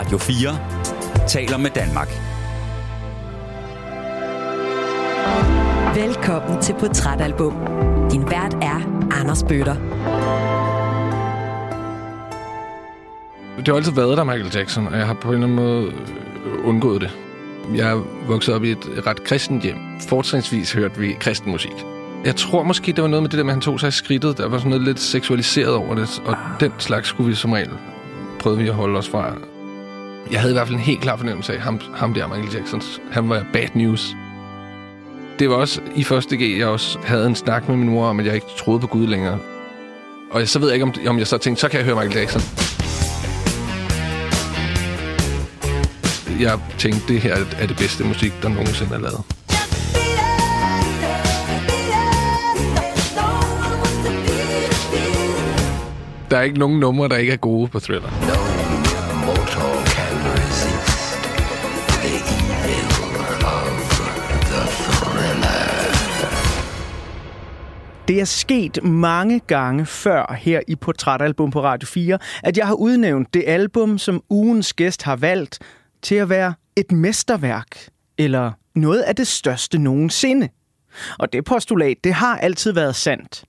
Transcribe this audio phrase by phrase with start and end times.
[0.00, 2.08] Radio 4 taler med Danmark.
[5.94, 7.54] Velkommen til Portrætalbum.
[8.10, 9.74] Din vært er Anders Bøtter.
[13.56, 15.86] Det har altid været der, Michael Jackson, og jeg har på en eller anden måde
[15.86, 17.18] øh, undgået det.
[17.74, 19.76] Jeg er vokset op i et ret kristent hjem.
[20.08, 21.84] Fortrinsvis hørte vi kristen musik.
[22.24, 23.90] Jeg tror måske, det var noget med det der med, at han tog sig i
[23.90, 24.38] skridtet.
[24.38, 27.70] Der var sådan noget lidt seksualiseret over det, og den slags skulle vi som regel
[28.40, 29.36] prøve vi at holde os fra.
[30.30, 32.82] Jeg havde i hvert fald en helt klar fornemmelse af, ham, ham der, Michael Jackson,
[33.10, 34.16] han var bad news.
[35.38, 38.20] Det var også i første G, jeg også havde en snak med min mor om,
[38.20, 39.38] at jeg ikke troede på Gud længere.
[40.30, 42.16] Og så ved jeg ikke, om, om jeg så tænkte, så kan jeg høre Michael
[42.18, 42.42] Jackson.
[46.40, 49.24] Jeg tænkte, det her er det bedste musik, der nogensinde er lavet.
[56.30, 58.29] Der er ikke nogen numre, der ikke er gode på Thriller.
[68.10, 72.74] Det er sket mange gange før her i Portrætalbum på Radio 4, at jeg har
[72.74, 75.58] udnævnt det album, som ugens gæst har valgt,
[76.02, 77.88] til at være et mesterværk,
[78.18, 80.48] eller noget af det største nogensinde.
[81.18, 83.44] Og det postulat, det har altid været sandt.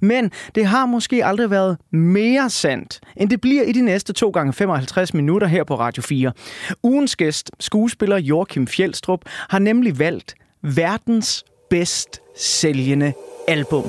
[0.00, 4.30] Men det har måske aldrig været mere sandt, end det bliver i de næste 2
[4.30, 6.32] gange 55 minutter her på Radio 4.
[6.82, 13.12] Ugens gæst, skuespiller Joachim Fjeldstrup, har nemlig valgt verdens bedst sælgende
[13.48, 13.84] album.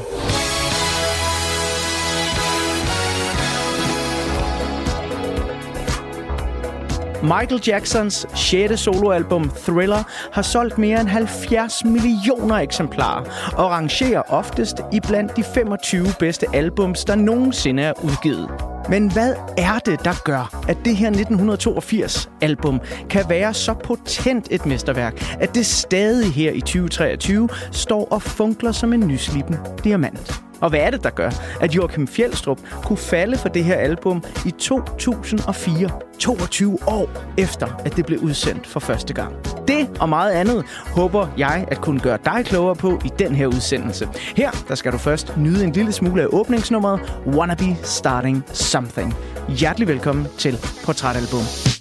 [7.24, 8.80] Michael Jacksons 6.
[8.80, 15.44] soloalbum Thriller har solgt mere end 70 millioner eksemplarer og rangerer oftest i blandt de
[15.44, 18.79] 25 bedste albums, der nogensinde er udgivet.
[18.90, 24.66] Men hvad er det, der gør, at det her 1982-album kan være så potent et
[24.66, 30.49] mesterværk, at det stadig her i 2023 står og funkler som en nysliben diamant?
[30.62, 31.30] Og hvad er det, der gør,
[31.62, 35.90] at Joachim Fjeldstrup kunne falde for det her album i 2004,
[36.20, 39.36] 22 år efter, at det blev udsendt for første gang?
[39.68, 43.48] Det og meget andet håber jeg at kunne gøre dig klogere på i den her
[43.48, 44.08] udsendelse.
[44.36, 49.16] Her der skal du først nyde en lille smule af åbningsnummeret Wanna Be Starting Something.
[49.50, 51.79] Hjertelig velkommen til Portrætalbum.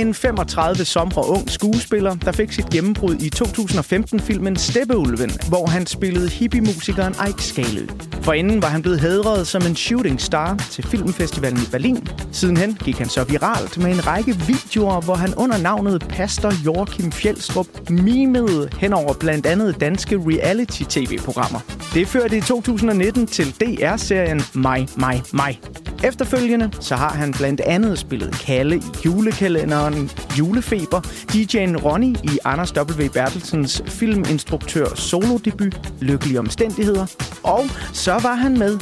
[0.00, 6.28] En 35 somre ung skuespiller, der fik sit gennembrud i 2015-filmen Steppeulven, hvor han spillede
[6.28, 7.86] hippie-musikeren Ike Skalø.
[8.22, 12.08] Forinden var han blevet hædret som en shooting star til filmfestivalen i Berlin.
[12.32, 17.12] Sidenhen gik han så viralt med en række videoer, hvor han under navnet Pastor Joachim
[17.12, 21.60] Fjeldstrup mimede hen over blandt andet danske reality-tv-programmer.
[21.94, 25.60] Det førte i 2019 til DR-serien Mig, mig, mig.
[26.04, 31.00] Efterfølgende så har han blandt andet spillet Kalle i julekalenderen Julefeber,
[31.32, 33.08] DJ'en Ronny i Anders W.
[33.12, 37.06] Bertelsens filminstruktør solodebut Lykkelige Omstændigheder,
[37.42, 38.78] og så var han med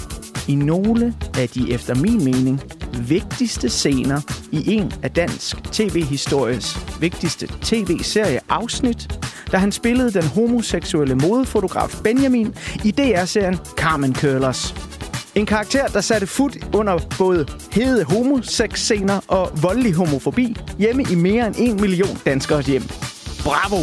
[0.48, 2.60] i nogle af de efter min mening
[3.08, 4.20] vigtigste scener
[4.52, 9.20] i en af dansk tv-histories vigtigste tv-serie-afsnit,
[9.52, 12.54] da han spillede den homoseksuelle modefotograf Benjamin
[12.84, 14.95] i DR-serien Carmen Curlers.
[15.36, 21.46] En karakter, der satte fod under både hede homosex-scener og voldelig homofobi hjemme i mere
[21.46, 22.82] end en million danskers hjem.
[23.44, 23.76] Bravo!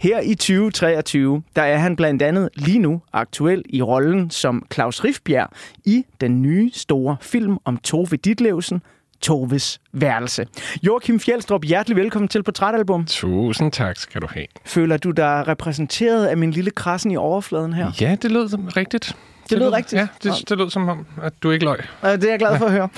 [0.00, 5.04] Her i 2023, der er han blandt andet lige nu aktuel i rollen som Claus
[5.04, 5.48] Rifbjerg
[5.84, 8.82] i den nye store film om Tove Ditlevsen,
[9.20, 10.46] Toves værelse.
[10.82, 13.04] Joachim Fjeldstrup, hjertelig velkommen til Portrætalbum.
[13.06, 14.46] Tusind tak skal du have.
[14.64, 17.92] Føler du dig repræsenteret af min lille krassen i overfladen her?
[18.00, 19.16] Ja, det lød rigtigt.
[19.50, 20.00] Det lød rigtigt.
[20.00, 21.78] Ja, det, det lød som om, at du ikke løg.
[22.02, 22.88] Det er jeg glad for at høre.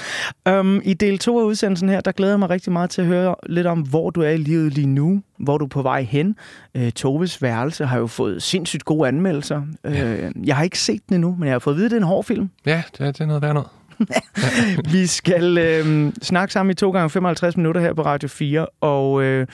[0.60, 3.06] Um, I del 2 af udsendelsen her, der glæder jeg mig rigtig meget til at
[3.06, 5.22] høre lidt om, hvor du er i livet lige nu.
[5.38, 6.36] Hvor du er på vej hen.
[6.74, 9.62] Uh, Toves værelse har jo fået sindssygt gode anmeldelser.
[9.84, 10.28] Ja.
[10.28, 11.96] Uh, jeg har ikke set den endnu, men jeg har fået at vide, at det
[11.96, 12.50] er en hård film.
[12.66, 13.68] Ja, det er, det er noget værd noget.
[14.92, 19.22] Vi skal øh, snakke sammen i to gange 55 minutter her på Radio 4, og
[19.22, 19.46] øh,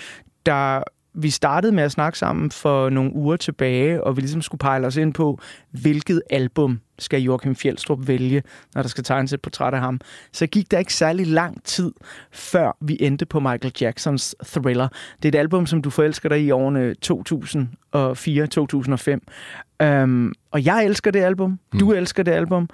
[0.47, 0.83] der
[1.15, 4.87] vi startede med at snakke sammen for nogle uger tilbage, og vi ligesom skulle pejle
[4.87, 5.39] os ind på,
[5.71, 8.43] hvilket album skal Joachim Fjeldstrup vælge,
[8.75, 10.01] når der skal tegnes et portræt af ham.
[10.33, 11.93] Så gik der ikke særlig lang tid,
[12.33, 14.89] før vi endte på Michael Jacksons Thriller.
[15.17, 19.87] Det er et album, som du forelsker dig i årene 2004-2005.
[19.87, 21.59] Um, og jeg elsker det album.
[21.81, 21.93] Du mm.
[21.97, 22.69] elsker det album.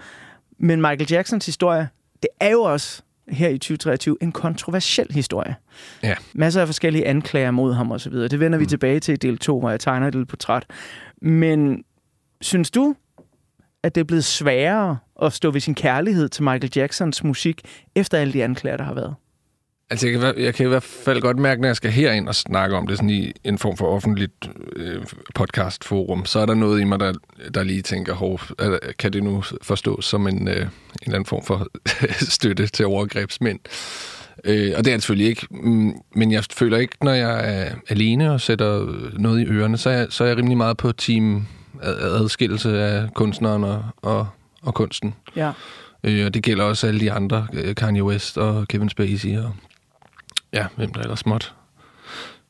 [0.58, 1.88] Men Michael Jacksons historie,
[2.22, 5.56] det er jo også her i 2023 en kontroversiel historie.
[6.02, 6.14] Ja.
[6.32, 8.12] Masser af forskellige anklager mod ham osv.
[8.12, 8.60] Det vender mm.
[8.60, 10.66] vi tilbage til i del 2, hvor jeg tegner et lille portræt.
[11.22, 11.84] Men
[12.40, 12.94] synes du,
[13.82, 17.60] at det er blevet sværere at stå ved sin kærlighed til Michael Jacksons musik,
[17.94, 19.14] efter alle de anklager, der har været?
[19.90, 22.34] Altså, jeg kan, jeg kan i hvert fald godt mærke, når jeg skal herind og
[22.34, 25.02] snakke om det sådan i en form for offentligt øh,
[25.34, 27.12] podcastforum, så er der noget i mig, der,
[27.54, 28.40] der lige tænker, hov,
[28.98, 30.62] kan det nu forstås som en, øh, en
[31.02, 31.66] eller anden form for
[32.36, 33.58] støtte til overgrebsmænd?
[34.44, 37.74] Øh, og det er det selvfølgelig ikke, mm, men jeg føler ikke, når jeg er
[37.88, 40.92] alene og sætter noget i ørerne, så er jeg, så er jeg rimelig meget på
[40.92, 41.46] team
[41.82, 44.28] adskillelse af kunstneren og, og,
[44.62, 45.14] og kunsten.
[45.36, 45.52] Ja.
[46.04, 49.52] Øh, og det gælder også alle de andre, øh, Kanye West og Kevin Spacey og
[50.52, 51.54] Ja, hvem der ellers småt.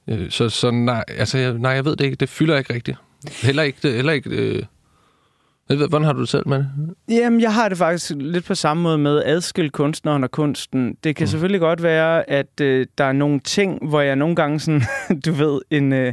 [0.08, 2.16] Øh, så, så nej, altså, jeg, nej, jeg ved det ikke.
[2.16, 2.98] Det fylder ikke rigtigt.
[3.42, 4.62] Heller ikke, det, heller ikke øh,
[5.76, 6.94] hvordan har du det selv med det?
[7.08, 10.96] Jamen, jeg har det faktisk lidt på samme måde med adskil kunstneren og kunsten.
[11.04, 11.28] Det kan mm.
[11.28, 14.82] selvfølgelig godt være, at øh, der er nogle ting, hvor jeg nogle gange sådan,
[15.26, 15.92] du ved, en...
[15.92, 16.12] Øh,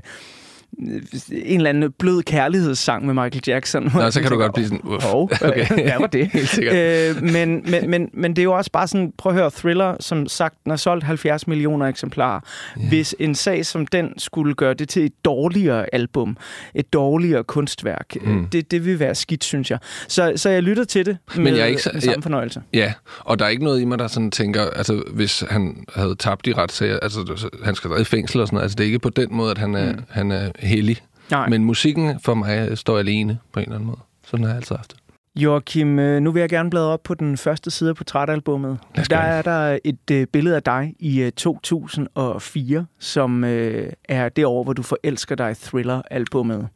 [0.79, 3.91] en eller anden blød kærlighedssang med Michael Jackson.
[3.95, 5.05] Nå, så kan du godt blive sådan, uff.
[5.13, 5.77] Oh, okay.
[5.77, 6.27] ja, var det.
[6.33, 6.75] Helt sikkert.
[6.75, 9.95] Øh, men, men, men, men det er jo også bare sådan, prøv at høre, Thriller,
[9.99, 12.39] som sagt, den har solgt 70 millioner eksemplarer.
[12.77, 12.89] Yeah.
[12.89, 16.37] Hvis en sag som den skulle gøre det til et dårligere album,
[16.75, 18.47] et dårligere kunstværk, mm.
[18.47, 19.79] det, det vil være skidt, synes jeg.
[20.07, 22.61] Så, så jeg lytter til det med, men jeg er ikke, med samme fornøjelse.
[22.73, 26.15] Ja, og der er ikke noget i mig, der sådan tænker, altså hvis han havde
[26.15, 28.85] tabt i retssager, altså han skal da i fængsel og sådan noget, altså det er
[28.85, 30.03] ikke på den måde, at han er, mm.
[30.09, 30.97] han er hellig.
[31.31, 31.49] Nej.
[31.49, 33.99] Men musikken for mig står alene på en eller anden måde.
[34.25, 34.99] Sådan har jeg altid haft det.
[35.43, 38.79] Joachim, øh, nu vil jeg gerne bladre op på den første side af portrætalbummet.
[39.09, 44.45] Der er der et øh, billede af dig i øh, 2004, som øh, er det
[44.45, 46.67] år, hvor du forelsker dig Thriller-albummet.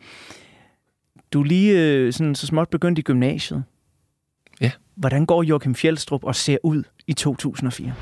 [1.33, 3.63] Du er lige sådan, så småt begyndt i gymnasiet.
[4.62, 4.72] Ja.
[4.95, 7.94] Hvordan går Joachim Fjeldstrup og ser ud i 2004?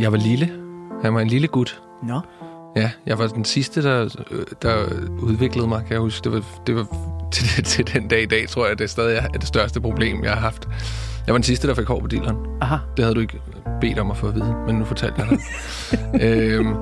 [0.00, 0.61] Jeg var lille.
[1.02, 1.82] Han var en lille gut.
[2.02, 2.20] Nå.
[2.76, 4.26] Ja, jeg var den sidste, der,
[4.62, 4.84] der
[5.18, 6.24] udviklede mig, kan jeg huske.
[6.24, 6.86] Det var, det var
[7.32, 10.24] til, til den dag i dag, tror jeg, det er stadig er det største problem,
[10.24, 10.68] jeg har haft.
[11.26, 12.36] Jeg var den sidste, der fik hår på dilleren.
[12.60, 12.76] Aha.
[12.96, 13.40] Det havde du ikke
[13.80, 15.38] bedt om at få at vide, men nu fortalte jeg dig.
[16.22, 16.74] øhm,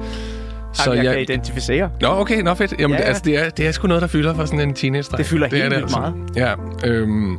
[0.72, 1.90] så jeg, jeg kan identificere.
[2.00, 2.75] Nå, okay, nå fedt.
[2.78, 3.08] Jamen, ja, ja.
[3.08, 5.49] Altså, det, er, det er sgu noget, der fylder for sådan en teenage Det fylder
[5.49, 5.99] det helt vildt altså.
[5.99, 6.14] meget.
[6.37, 6.55] Ja,
[6.88, 7.38] øhm,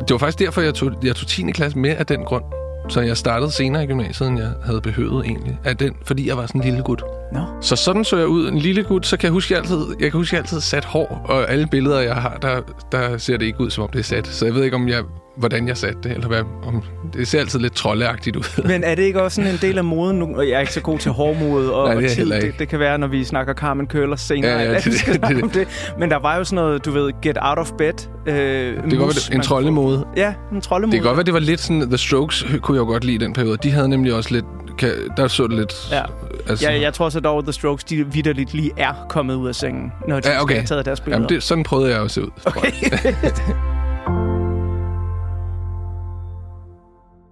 [0.00, 1.50] det var faktisk derfor, jeg tog, jeg tog 10.
[1.50, 2.44] klasse med af den grund.
[2.88, 5.58] Så jeg startede senere i gymnasiet, end jeg havde behøvet egentlig.
[5.64, 7.02] Af den, fordi jeg var sådan en lille gut.
[7.32, 7.40] Nå.
[7.60, 8.48] Så sådan så jeg ud.
[8.48, 10.84] En lille gut, så kan jeg huske, jeg altid, jeg kan huske, jeg altid sat
[10.84, 11.26] hår.
[11.28, 12.60] Og alle billeder, jeg har, der,
[12.92, 14.26] der ser det ikke ud, som om det er sat.
[14.26, 15.02] Så jeg ved ikke, om jeg
[15.36, 18.62] hvordan jeg satte det, eller hvad, om, det ser altid lidt troldeagtigt ud.
[18.72, 20.40] Men er det ikke også sådan en del af moden nu?
[20.40, 22.78] Jeg er ikke så god til hårmode og, Nej, det, og til, det, det kan
[22.78, 24.50] være, når vi snakker Carmen Køller senere.
[24.50, 25.92] Ja, ja, det, det, det, det, det.
[25.98, 28.08] Men der var jo sådan noget, du ved, get out of bed.
[28.26, 30.06] Øh, det kan godt være en troldemode.
[30.16, 30.92] Ja, en troldemode.
[30.92, 33.14] Det kan godt være, det var lidt sådan, The Strokes kunne jeg jo godt lide
[33.14, 33.56] i den periode.
[33.56, 34.44] De havde nemlig også lidt,
[34.78, 35.74] kan, der så det lidt...
[35.92, 36.02] Ja.
[36.48, 39.48] Altså, ja, jeg tror så dog, at The Strokes, de vidderligt lige er kommet ud
[39.48, 40.54] af sengen, når de ja, okay.
[40.54, 41.16] have taget deres billeder.
[41.16, 42.30] Jamen, det, sådan prøvede jeg også ud.
[42.44, 42.72] Okay.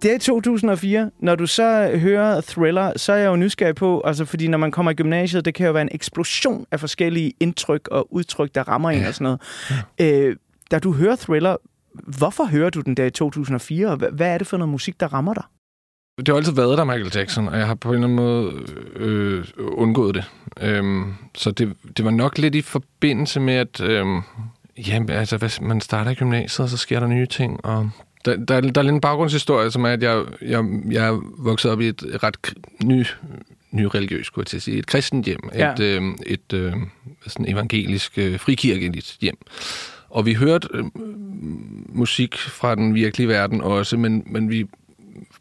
[0.04, 1.10] det er 2004.
[1.18, 4.70] Når du så hører Thriller, så er jeg jo nysgerrig på, altså fordi når man
[4.70, 8.68] kommer i gymnasiet, det kan jo være en eksplosion af forskellige indtryk og udtryk, der
[8.68, 9.08] rammer en ja.
[9.08, 9.40] og sådan noget.
[9.98, 10.20] Ja.
[10.20, 10.36] Øh,
[10.70, 11.56] da du hører Thriller,
[12.18, 15.12] hvorfor hører du den der i 2004, og hvad er det for noget musik, der
[15.12, 15.44] rammer dig?
[16.18, 18.52] Det har altid været der, Michael Jackson, og jeg har på en eller anden måde
[18.96, 20.24] øh, undgået det.
[20.60, 24.06] Øhm, så det, det var nok lidt i forbindelse med, at øh,
[24.88, 27.90] jamen, altså, hvis man starter i gymnasiet, og så sker der nye ting, og
[28.24, 31.70] der, der, der er lidt en baggrundshistorie, som er, at jeg, jeg, jeg er vokset
[31.70, 32.54] op i et ret
[32.84, 33.06] ny,
[33.70, 35.72] ny religiøs, skulle jeg til at sige, et kristent hjem, ja.
[35.72, 36.72] et, øh, et øh,
[37.26, 39.38] sådan evangelisk, øh, frikirkeligt hjem.
[40.08, 40.84] Og vi hørte øh,
[41.88, 44.66] musik fra den virkelige verden også, men, men vi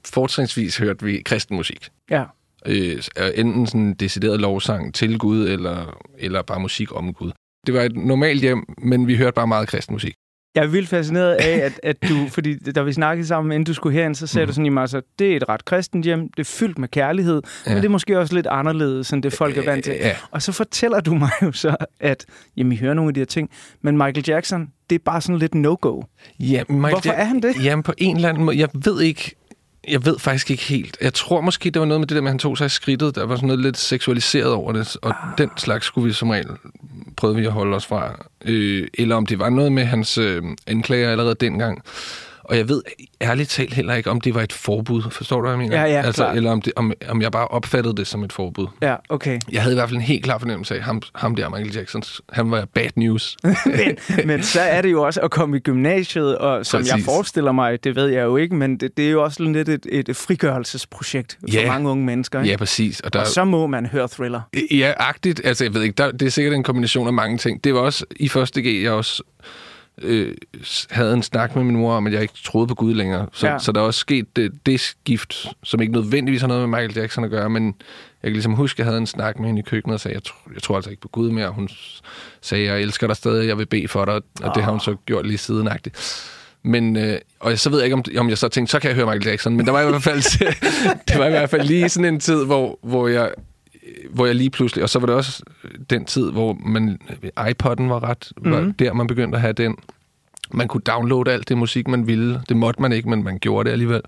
[0.06, 1.90] fortrinsvis hørte vi kristen musik.
[2.10, 2.24] Ja.
[2.66, 3.02] Øh,
[3.36, 7.32] enten sådan decideret lovsang til Gud, eller, eller bare musik om Gud.
[7.66, 10.16] Det var et normalt hjem, men vi hørte bare meget kristen musik.
[10.56, 13.74] Jeg er vildt fascineret af, at, at du, fordi da vi snakkede sammen, inden du
[13.74, 14.48] skulle herind, så sagde mm.
[14.48, 16.88] du sådan i mig, altså, det er et ret kristent hjem, det er fyldt med
[16.88, 17.74] kærlighed, ja.
[17.74, 19.94] men det er måske også lidt anderledes, end det folk er vant til.
[19.94, 20.16] Ja.
[20.32, 22.26] Og så fortæller du mig jo så, at
[22.58, 23.50] jamen, I hører nogle af de her ting,
[23.82, 26.02] men Michael Jackson, det er bare sådan lidt no-go.
[26.40, 27.64] Ja, Michael Hvorfor er han det?
[27.64, 28.60] Jamen, på en eller anden måde.
[28.60, 29.36] Jeg ved ikke,
[29.88, 30.98] jeg ved faktisk ikke helt.
[31.02, 32.70] Jeg tror måske, det var noget med det der med, at han tog sig i
[32.70, 33.16] skridtet.
[33.16, 35.38] Der var sådan noget lidt seksualiseret over det, og ah.
[35.38, 36.48] den slags skulle vi som regel
[37.16, 38.26] prøve vi at holde os fra.
[38.46, 41.84] Øh, eller om det var noget med hans øh, anklager allerede dengang.
[42.44, 42.82] Og jeg ved
[43.22, 45.02] ærligt talt heller ikke, om det var et forbud.
[45.12, 45.82] Forstår du, hvad jeg mener?
[45.82, 46.32] Ja, ja, altså.
[46.36, 48.68] Eller om, det, om, om jeg bare opfattede det som et forbud.
[48.82, 49.40] Ja, okay.
[49.52, 52.04] Jeg havde i hvert fald en helt klar fornemmelse af, ham, ham der, Michael Jackson,
[52.32, 53.38] han var bad news.
[53.66, 53.98] men,
[54.28, 56.94] men så er det jo også at komme i gymnasiet, og som Præcis.
[56.94, 59.70] jeg forestiller mig, det ved jeg jo ikke, men det, det er jo også lidt
[59.70, 61.68] et, et frigørelsesprojekt for Ja.
[61.68, 62.40] mange unge mennesker.
[62.40, 62.52] Ikke?
[62.52, 63.00] ja, præcis.
[63.00, 64.42] Og der, Og så må man høre thriller.
[64.72, 65.42] Ja, agtigt.
[65.44, 67.64] Altså, jeg ved ikke, der, det er sikkert en kombination af mange ting.
[67.64, 69.24] Det var også i første G, jeg også
[70.02, 70.36] øh,
[70.90, 73.28] havde en snak med min mor om, at jeg ikke troede på Gud længere.
[73.34, 73.60] Så, Ja.
[73.60, 76.98] så der er også sket det, det skift, som ikke nødvendigvis har noget med Michael
[77.02, 79.60] Jackson at gøre, men jeg kan ligesom huske, at jeg havde en snak med hende
[79.60, 81.50] i køkkenet og sagde, jeg, tro, jeg tror altså ikke på Gud mere.
[81.50, 81.70] Hun
[82.42, 84.52] sagde, jeg elsker dig stadig, jeg vil bede for dig, og oh.
[84.56, 86.24] det har hun så gjort lige sidenagtigt.
[86.64, 88.96] Men, øh, og så ved jeg ikke, om, om jeg så tænkte, så kan jeg
[88.96, 89.56] høre Michael Jackson.
[89.56, 90.22] Men der var i hvert fald,
[91.08, 93.32] det var i hvert fald lige sådan en tid, hvor, hvor jeg
[94.10, 95.44] hvor jeg lige pludselig, og så var det også
[95.90, 97.00] den tid, hvor man,
[97.40, 98.52] iPod'en var ret, mm.
[98.52, 98.74] var Mhm.
[98.74, 99.78] der man begyndte at have den.
[100.52, 102.42] Man kunne downloade alt det musik, man ville.
[102.50, 104.02] Det måtte man ikke, men man gjorde det alligevel.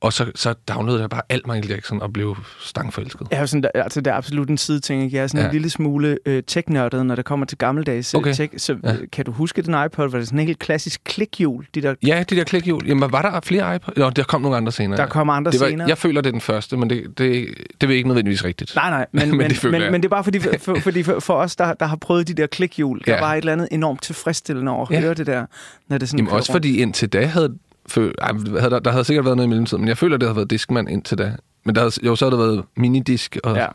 [0.00, 3.26] Og så, så downloadede jeg bare alt Michael Jackson og blev stangforelsket.
[3.40, 5.02] Jo sådan, der, altså, det er absolut en sideting.
[5.04, 5.16] Ikke?
[5.16, 5.42] Jeg er sådan ja.
[5.44, 5.48] Ja.
[5.48, 8.30] en lille smule øh, tech-nørdet, når det kommer til gammeldags okay.
[8.30, 8.34] Okay.
[8.48, 8.54] tech.
[8.56, 8.90] Så Ja.
[8.90, 8.96] ja.
[9.12, 10.08] kan du huske den iPod?
[10.10, 11.66] Var det sådan en helt klassisk klikhjul?
[11.74, 12.86] De der, Ja, de der klikhjul.
[12.86, 13.94] Jamen, var der flere iPod?
[13.98, 14.96] Jo, der kom nogle andre senere.
[15.00, 15.88] der kommer andre det var, senere.
[15.88, 17.48] Jeg føler, det er den første, men det, det,
[17.80, 18.72] det er ikke nødvendigvis rigtigt.
[18.74, 19.92] Nej, nej, men, Men men, det føler men, jeg.
[19.92, 22.34] men det er bare fordi, for, fordi for, for os, der, der har prøvet de
[22.34, 23.20] der klikhjul, der Ja.
[23.20, 25.00] var et eller andet enormt tilfredsstillende over at Ja.
[25.00, 25.46] høre det der,
[25.88, 26.64] når det sådan Jamen også rundt.
[26.64, 27.54] fordi indtil da havde,
[27.88, 28.30] fø, ej,
[28.68, 30.88] der, der havde sikkert været noget i mellemtiden, men jeg føler, det havde været Discman
[30.88, 31.32] indtil da.
[31.64, 33.66] Men der havde, jo, så havde der været minidisk, og Ja.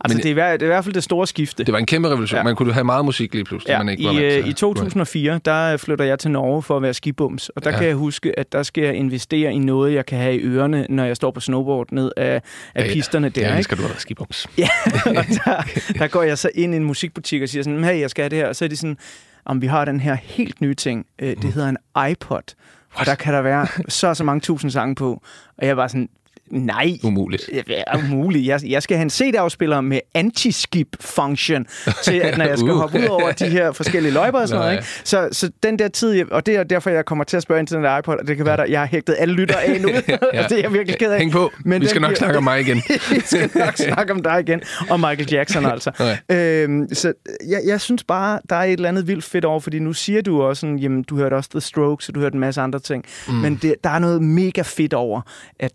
[0.00, 1.64] Altså, Men- det er, det er i hvert fald det store skifte.
[1.64, 2.36] det var en kæmpe revolution.
[2.38, 2.42] Ja.
[2.44, 4.50] Man kunne have meget musik lige pludselig, Ja, man ikke var i, vant øh, til.
[4.50, 7.78] I 2004, der flytter jeg til Norge for at være skibums, og der Ja.
[7.78, 10.86] kan jeg huske, at der skal jeg investere i noget, jeg kan have i ørerne,
[10.90, 12.42] når jeg står på snowboard ned af, af
[12.76, 12.92] Ja, ja.
[12.92, 13.40] pisterne der.
[13.40, 13.56] Ja, ikke?
[13.56, 14.46] det skal du have været skibums.
[14.58, 14.68] Ja,
[15.06, 15.62] og der,
[15.98, 18.30] der går jeg så ind i en musikbutik og siger sådan, hey, jeg skal have
[18.30, 18.48] det her.
[18.48, 18.98] Og så er de sådan,
[19.44, 21.06] om vi har den her helt nye ting.
[21.22, 21.40] Øh, Mm.
[21.40, 22.54] Det hedder en iPod.
[22.96, 25.22] Og der kan der være så og så mange tusind sange på.
[25.58, 26.08] Og jeg var sådan,
[26.50, 27.50] nej, Umuligt.
[27.68, 28.46] er umuligt.
[28.46, 31.66] Jeg, jeg skal have en CD-afspiller med anti-skip-function,
[32.04, 32.78] til at når jeg skal Uh.
[32.78, 34.72] hoppe ud over de her forskellige løjper og sådan noget.
[34.72, 34.84] Ikke?
[35.04, 37.66] Så, så den der tid, og det er derfor, jeg kommer til at spørge ind
[37.66, 39.80] til den der iPod, og det kan være, at jeg har hægtet alle lytter af
[39.80, 39.88] nu.
[40.34, 40.42] ja.
[40.42, 41.18] det er jeg virkelig ked af.
[41.18, 41.52] Hæng på.
[41.64, 42.82] Men vi skal nok bliver- snakke om mig igen.
[43.10, 44.60] Vi skal nok snakke om dig igen.
[44.90, 45.90] Og Michael Jackson altså.
[46.30, 46.62] Okay.
[46.64, 47.12] Øhm, så
[47.48, 50.22] jeg, jeg synes bare, der er et eller andet vildt fedt over, fordi nu siger
[50.22, 52.78] du også sådan, jamen du hørte også The Strokes, og du hørte en masse andre
[52.78, 53.04] ting.
[53.28, 53.34] Mm.
[53.34, 55.20] Men det, der er noget mega fedt over,
[55.60, 55.72] at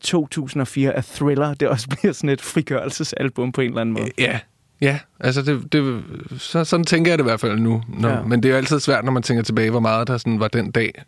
[0.65, 4.09] 2004 er Thriller, det også bliver sådan et frigørelsesalbum på en eller anden måde.
[4.17, 4.39] Ja,
[4.81, 4.99] ja.
[5.19, 6.03] Altså, det, det,
[6.37, 7.83] så, sådan tænker jeg det i hvert fald nu.
[7.87, 8.21] Når, Ja.
[8.21, 10.47] Men det er jo altid svært, når man tænker tilbage, hvor meget der sådan var
[10.47, 11.03] den dag,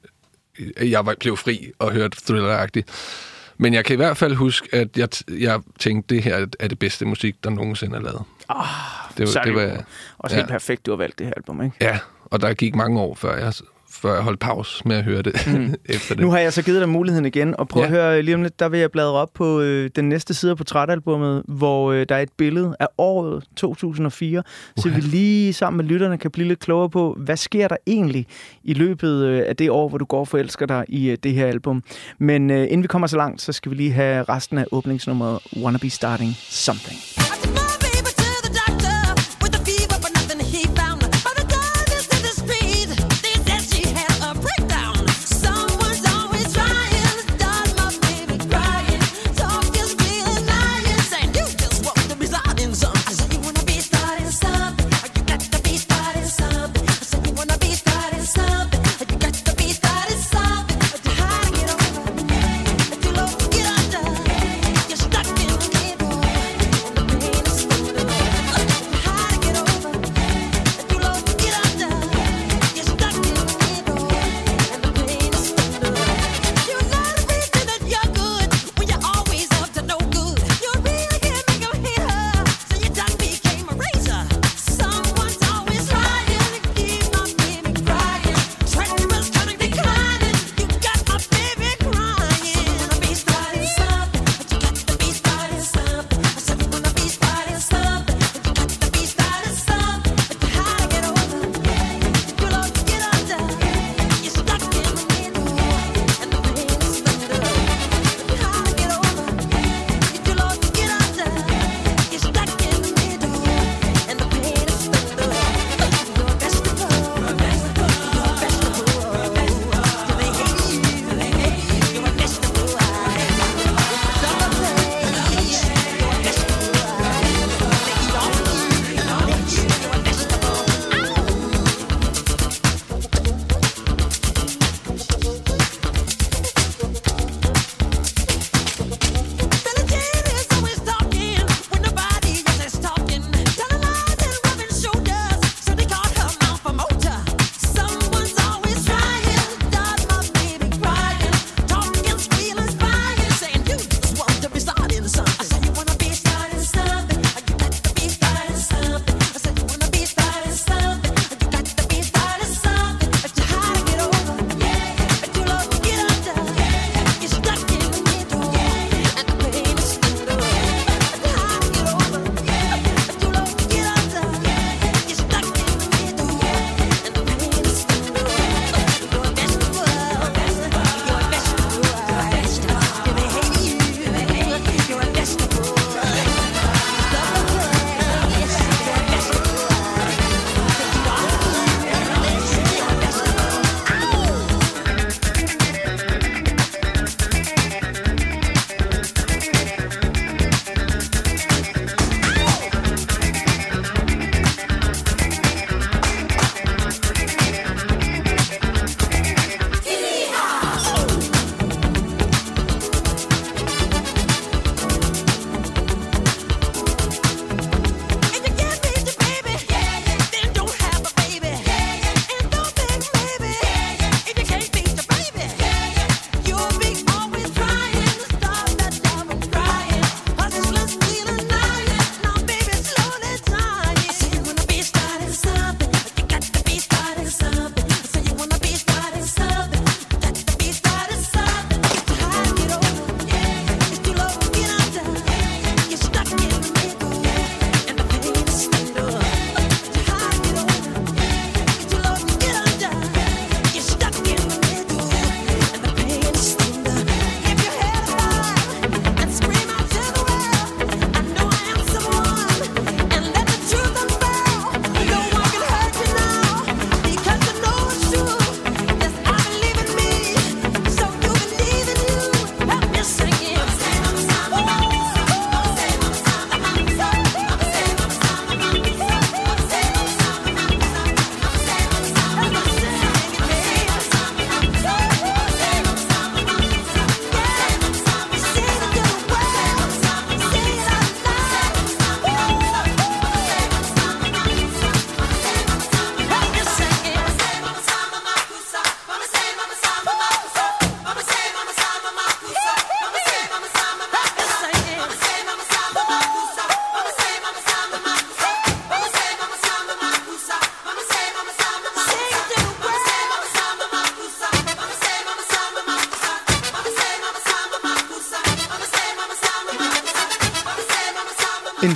[0.82, 2.88] jeg var, blev fri og hørte thriller-agtigt.
[3.58, 6.80] Men jeg kan i hvert fald huske, at jeg, jeg tænkte, det her er det
[6.80, 8.22] bedste musik, der nogensinde er lavet.
[8.50, 8.66] Ah,
[9.18, 9.84] Det, er det var,
[10.18, 10.42] også ja.
[10.42, 11.76] helt perfekt, du har valgt det her album, ikke?
[11.82, 13.54] Ja, og der gik mange år, før jeg,
[14.04, 15.74] før jeg holdt pause med at høre det mm.
[15.96, 16.22] efter det.
[16.24, 17.86] Nu har jeg så givet dig muligheden igen, og prøv ja.
[17.86, 20.52] at høre lige om lidt, der vil jeg bladre op på øh, den næste side
[20.52, 24.44] af portrætalbummet, hvor øh, der er et billede af året 2004,
[24.78, 28.28] så vi lige sammen med lytterne kan blive lidt klogere på, hvad sker der egentlig
[28.64, 31.34] i løbet øh, af det år, hvor du går og forelsker dig i øh, det
[31.34, 31.84] her album.
[32.20, 35.40] Men øh, inden vi kommer så langt, så skal vi lige have resten af åbningsnummeret
[35.64, 37.00] Wanna Be Starting Something.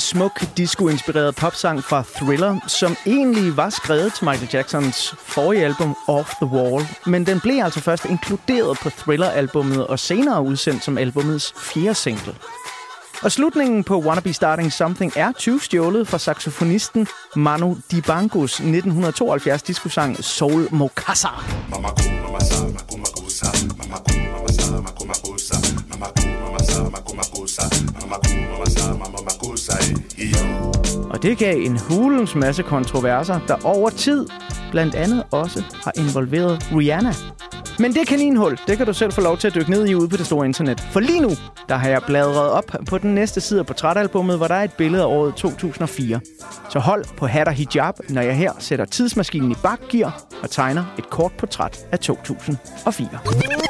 [0.07, 6.33] Smuk, disco-inspireret popsang fra Thriller, som egentlig var skrevet til Michael Jacksons forrige album Off
[6.41, 11.53] the Wall, men den blev altså først inkluderet på Thriller-albummet og senere udsendt som albumets
[11.57, 12.35] fjerde single.
[13.21, 19.63] Og slutningen på Wanna Be Starting Something er 20 stjålet fra saxofonisten Manu Dibangos 1972
[19.63, 21.29] diskosang Soul Mokasa.
[31.17, 34.27] Og det gav en hulens masse kontroverser, der over tid
[34.71, 37.13] blandt andet også har involveret Rihanna.
[37.79, 40.09] Men det kaninhul, det kan du selv få lov til at dykke ned i ude
[40.09, 40.79] på det store internet.
[40.91, 41.29] For lige nu,
[41.69, 44.73] der har jeg bladret op på den næste side af portrætalbummet, hvor der er et
[44.73, 46.19] billede af året 2004.
[46.69, 50.83] Så hold på hat og hijab, når jeg her sætter tidsmaskinen i bakgear og tegner
[50.97, 53.66] et kort portræt af 2004.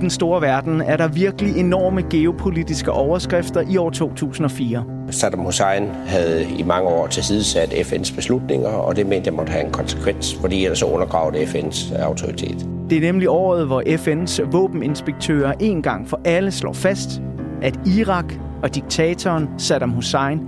[0.00, 4.84] den store verden er der virkelig enorme geopolitiske overskrifter i år 2004.
[5.10, 9.64] Saddam Hussein havde i mange år tilsidesat FN's beslutninger, og det mente jeg måtte have
[9.64, 12.66] en konsekvens, fordi ellers så undergravede FN's autoritet.
[12.90, 17.22] Det er nemlig året, hvor FN's våbeninspektører en gang for alle slår fast,
[17.62, 20.40] at Irak og diktatoren Saddam Hussein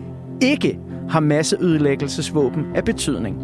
[0.43, 0.79] ikke
[1.11, 3.37] har masseødelæggelsesvåben af betydning.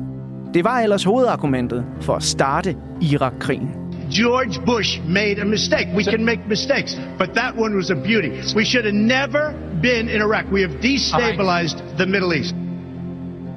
[0.55, 3.71] Det var ellers hovedargumentet for at starte Irak-krigen.
[4.11, 5.89] George Bush made a mistake.
[5.95, 8.31] We can make mistakes, but that one was a beauty.
[8.57, 10.45] We should have never been in Iraq.
[10.53, 12.55] We have destabilized the Middle East.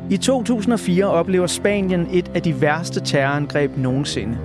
[0.09, 4.37] I 2004 oplever Spanien et af de værste terrorangreb nogensinde.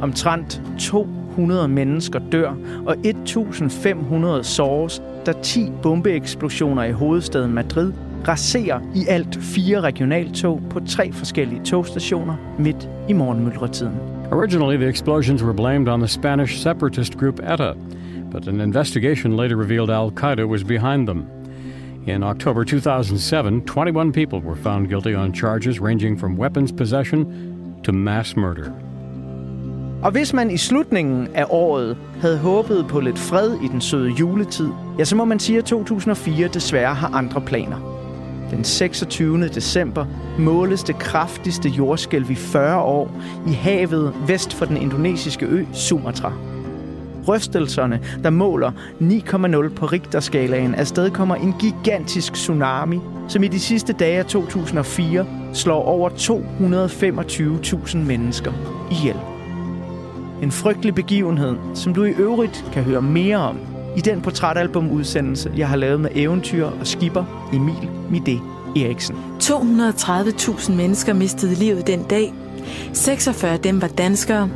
[0.00, 2.54] Omtrent 200 mennesker dør,
[2.86, 7.92] og 1500 såres, da 10 bombeeksplosioner i hovedstaden Madrid
[8.28, 14.15] raserer i alt fire regionaltog på tre forskellige togstationer midt i morgenmyldretiden.
[14.32, 17.76] Originally, the explosions were blamed on the Spanish separatist group ETA,
[18.32, 21.28] but an investigation later revealed Al Qaeda was behind them.
[22.06, 27.92] In October 2007, 21 people were found guilty on charges ranging from weapons possession to
[27.92, 28.72] mass murder.
[30.02, 34.10] Og hvis man i slutningen af året havde håbet på lidt fred i den søde
[34.10, 37.95] juletid, ja, så må man sige, at 2004 desværre har andre planer.
[38.50, 39.48] Den 26.
[39.48, 40.06] december
[40.38, 46.32] måles det kraftigste jordskælv i 40 år i havet vest for den indonesiske ø Sumatra.
[47.28, 54.18] Rystelserne, der måler 9,0 på Richterskalaen, afstedkommer en gigantisk tsunami, som i de sidste dage
[54.18, 58.52] af 2004 slår over 225.000 mennesker
[58.90, 59.16] ihjel.
[60.42, 63.58] En frygtelig begivenhed, som du i øvrigt kan høre mere om
[63.96, 68.40] i den portrætalbumudsendelse, jeg har lavet med eventyr og skipper Emil Mide
[68.76, 69.16] Eriksen.
[69.42, 72.34] 230.000 mennesker mistede livet den dag.
[72.92, 74.50] 46 af dem var danskere.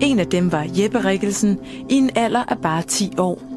[0.00, 3.49] En af dem var Jeppe Rikkelsen i en alder af bare 10 år.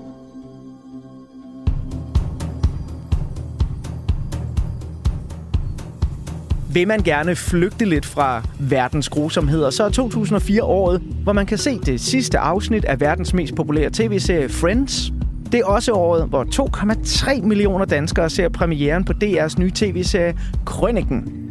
[6.74, 11.58] Vil man gerne flygte lidt fra verdens grusomheder, så er 2004 året, hvor man kan
[11.58, 15.14] se det sidste afsnit af verdens mest populære tv-serie Friends.
[15.52, 21.50] Det er også året, hvor 2,3 millioner danskere ser premieren på DR's nye tv-serie Krøniken.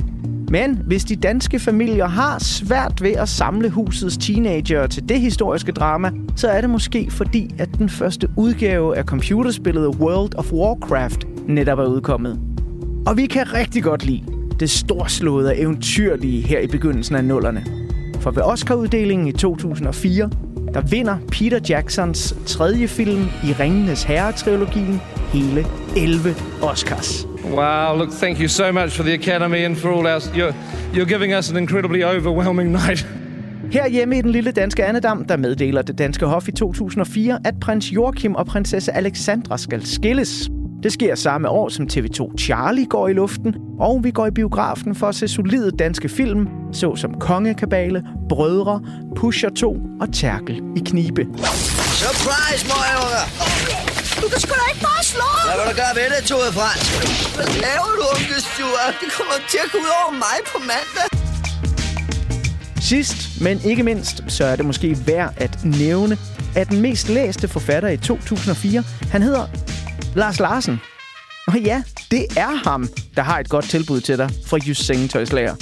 [0.51, 5.73] Men hvis de danske familier har svært ved at samle husets teenager til det historiske
[5.73, 11.25] drama, så er det måske fordi, at den første udgave af computerspillet World of Warcraft
[11.47, 12.41] netop er udkommet.
[13.07, 17.65] Og vi kan rigtig godt lide det storslåede og eventyrlige her i begyndelsen af nullerne.
[18.21, 20.31] For ved Oscar-uddelingen i 2004,
[20.75, 25.01] der vinder Peter Jacksons tredje film i Ringenes Herre-trilogien
[25.33, 27.27] hele 11 Oscars.
[27.45, 30.21] Wow, look, thank you so much for the Academy and for all our.
[30.21, 30.55] You're,
[30.95, 33.07] you're giving us an incredibly overwhelming night.
[33.73, 37.55] Her hjemme i den lille danske Annedam, der meddeler det danske hof i 2004, at
[37.61, 40.51] prins Joachim og prinsesse Alexandra skal skilles.
[40.83, 44.95] Det sker samme år, som TV2 Charlie går i luften, og vi går i biografen
[44.95, 48.81] for at se solide danske film, såsom Kongekabale, Brødre,
[49.17, 51.23] Pusher 2 og Terkel i Knibe.
[52.03, 53.25] Surprise, møgunger!
[54.23, 56.85] Du kan sgu da ikke bare slå Hvad vil du gøre ved det, Tove Frans?
[57.37, 58.95] Hvad laver du, onkel Stuart?
[59.03, 61.09] Det kommer til at gå ud over mig på mandag.
[62.81, 66.17] Sidst, men ikke mindst, så er det måske værd at nævne,
[66.57, 69.47] at den mest læste forfatter i 2004, han hedder
[70.15, 70.81] Lars Larsen.
[71.47, 75.55] Og ja, det er ham, der har et godt tilbud til dig fra Jysk Sengetøjslager.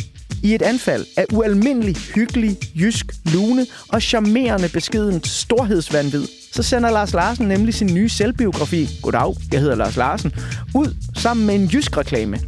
[0.42, 7.12] I et anfald af ualmindelig hyggelig, jysk, lune og charmerende beskedent storhedsvandvid, så sender Lars
[7.12, 10.32] Larsen nemlig sin nye selvbiografi, Goddag, jeg hedder Lars Larsen,
[10.74, 12.38] ud sammen med en jysk reklame.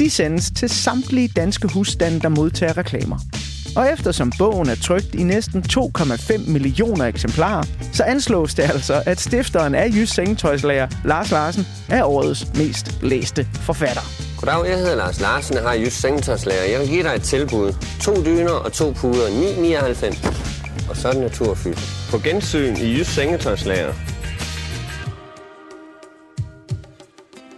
[0.00, 3.18] De sendes til samtlige danske husstande, der modtager reklamer.
[3.76, 9.20] Og eftersom bogen er trykt i næsten 2,5 millioner eksemplarer, så anslås det altså, at
[9.20, 14.02] stifteren af Jysk Sengetøjslager, Lars Larsen, er årets mest læste forfatter.
[14.40, 16.62] Goddag, jeg hedder Lars Larsen, jeg har Jysk Sengetøjslager.
[16.62, 17.72] Jeg vil give dig et tilbud.
[18.00, 20.90] To dyner og to puder, 9,99.
[20.90, 22.08] Og så er det naturfyldt.
[22.10, 23.92] På gensyn i Jysk Sengetøjslager.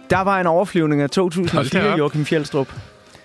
[0.09, 1.99] Der var en overflyvning af Hold da 2004, op.
[1.99, 2.67] Joachim Fjeldstrup.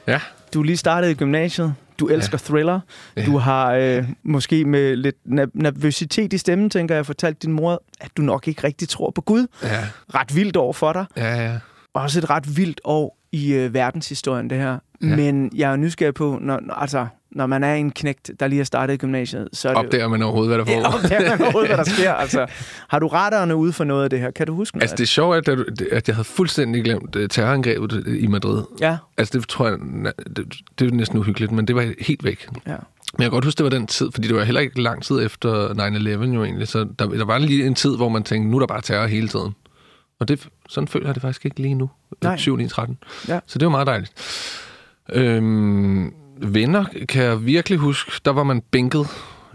[0.07, 0.20] Ja.
[0.55, 1.74] Du er lige startet i gymnasiet.
[1.99, 2.53] Du elsker ja.
[2.53, 2.81] thriller.
[3.17, 3.25] Ja.
[3.25, 5.17] Du har øh, måske med lidt
[5.55, 9.21] nervøsitet i stemmen, tænker jeg, fortalt din mor, at du nok ikke rigtig tror på
[9.21, 9.47] Gud.
[9.63, 9.85] Ja.
[10.15, 11.05] Ret vildt år for dig.
[11.17, 11.59] Ja, ja.
[11.95, 14.79] Også et ret vildt år i øh, verdenshistorien, det her.
[15.03, 15.17] Ja.
[15.17, 18.64] Men jeg er nysgerrig på, når- altså, når man er en knægt, der lige har
[18.64, 20.99] startet i gymnasiet, så er det Opdager man overhovedet, hvad der Ja, foregår?
[20.99, 22.12] opdager man overhovedet, hvad der sker.
[22.12, 22.47] Altså,
[22.88, 24.31] har du radaren ude for noget af det her?
[24.31, 25.59] Kan du huske noget Altså, det er sjovt, at,
[25.93, 28.62] at- jeg havde fuldstændig glemt øh, terrorangrebet i Madrid.
[28.81, 28.97] Ja.
[29.17, 29.79] Altså, det tror jeg,
[30.37, 32.49] det, det er næsten uhyggeligt, men det var helt væk.
[32.67, 32.77] Ja.
[33.12, 35.03] Men jeg kan godt huske, det var den tid, fordi det var heller ikke lang
[35.03, 38.51] tid efter 9-11 jo egentlig, så der, der var lige en tid, hvor man tænkte,
[38.51, 39.55] nu er der bare terror hele tiden.
[40.21, 41.91] Og det, sådan føler jeg det faktisk ikke lige nu,
[42.23, 42.37] Nej.
[42.37, 42.99] 7 13.
[43.29, 43.41] Ja.
[43.47, 44.12] Så det var meget dejligt.
[45.12, 49.07] Øhm, venner kan jeg virkelig huske, der var man bænket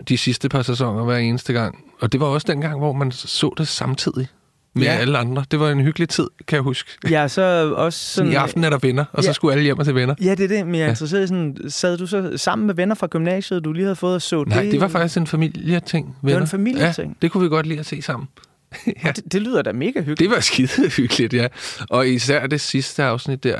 [0.09, 1.83] de sidste par sæsoner hver eneste gang.
[2.01, 4.27] Og det var også den gang, hvor man så det samtidig
[4.75, 4.91] med Ja.
[4.93, 5.45] alle andre.
[5.51, 6.89] Det var en hyggelig tid, kan jeg huske.
[7.09, 8.31] Ja, så også sådan...
[8.31, 9.27] I aften er der venner, og Ja.
[9.27, 10.15] så skulle alle hjem og til venner.
[10.21, 10.89] Ja, det er det, men jeg er Ja.
[10.89, 11.57] interesseret i sådan...
[11.69, 14.61] Sad du så sammen med venner fra gymnasiet, du lige havde fået at så Nej,
[14.63, 14.71] det?
[14.71, 16.15] det var faktisk en familieting.
[16.21, 16.45] var en venner.
[16.47, 17.07] familieting?
[17.09, 18.27] Ja, det kunne vi godt lide at se sammen.
[19.03, 19.11] ja.
[19.11, 20.19] det, det lyder da mega hyggeligt.
[20.19, 21.47] Det var skide hyggeligt, ja.
[21.89, 23.59] Og især det sidste afsnit der.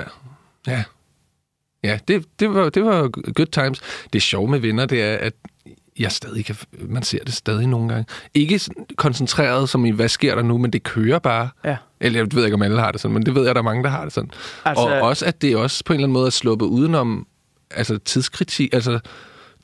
[0.68, 0.84] Ja,
[1.84, 3.82] ja det, det, var, det var good times.
[4.14, 5.34] Det sjove med venner, det er, at
[6.00, 8.06] jeg stadig kan, man ser det stadig nogle gange.
[8.34, 8.60] Ikke
[8.96, 11.50] koncentreret som i, hvad sker der nu, men det kører bare.
[11.66, 11.78] Ja.
[12.00, 13.66] Eller jeg ved ikke, om alle har det sådan, men det ved jeg, der er
[13.66, 14.32] mange, der har det sådan.
[14.66, 17.28] Altså, og også, at det også på en eller anden måde er sluppet udenom
[17.72, 18.74] altså, tidskritik.
[18.74, 19.00] Altså,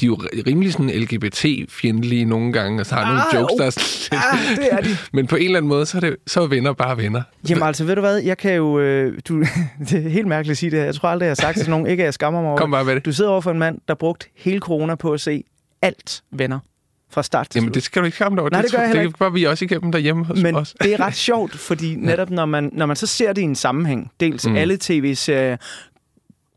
[0.01, 3.59] de er jo rimelig sådan LGBT-fjendtlige nogle gange, og så har nogle Ah, jokes, oh.
[3.59, 4.19] der er sådan
[4.51, 4.97] Ah, det er de.
[5.13, 7.21] Men på en eller anden måde, så er, det, så er venner bare venner.
[7.49, 8.17] Jamen altså, ved du hvad?
[8.17, 8.79] Jeg kan jo...
[8.79, 9.39] Øh, du,
[9.89, 10.85] det er helt mærkeligt at sige det her.
[10.85, 11.87] Jeg tror aldrig, jeg har sagt det til nogen.
[11.87, 13.05] Ikke, at jeg skammer mig over Kom bare med det.
[13.05, 15.43] Du sidder over for en mand, der brugt hele corona på at se
[15.81, 16.59] alt venner.
[17.11, 17.75] Fra start til Jamen, slut.
[17.75, 18.49] det skal du ikke skamme dig over.
[18.49, 20.75] Nej, det gør jeg heller det vi også igennem derhjemme hos Men os.
[20.81, 23.55] det er ret sjovt, fordi netop når man, når man så ser det i en
[23.55, 24.47] sammenhæng, dels.
[24.47, 24.55] Mm.
[24.55, 25.57] alle tv-serier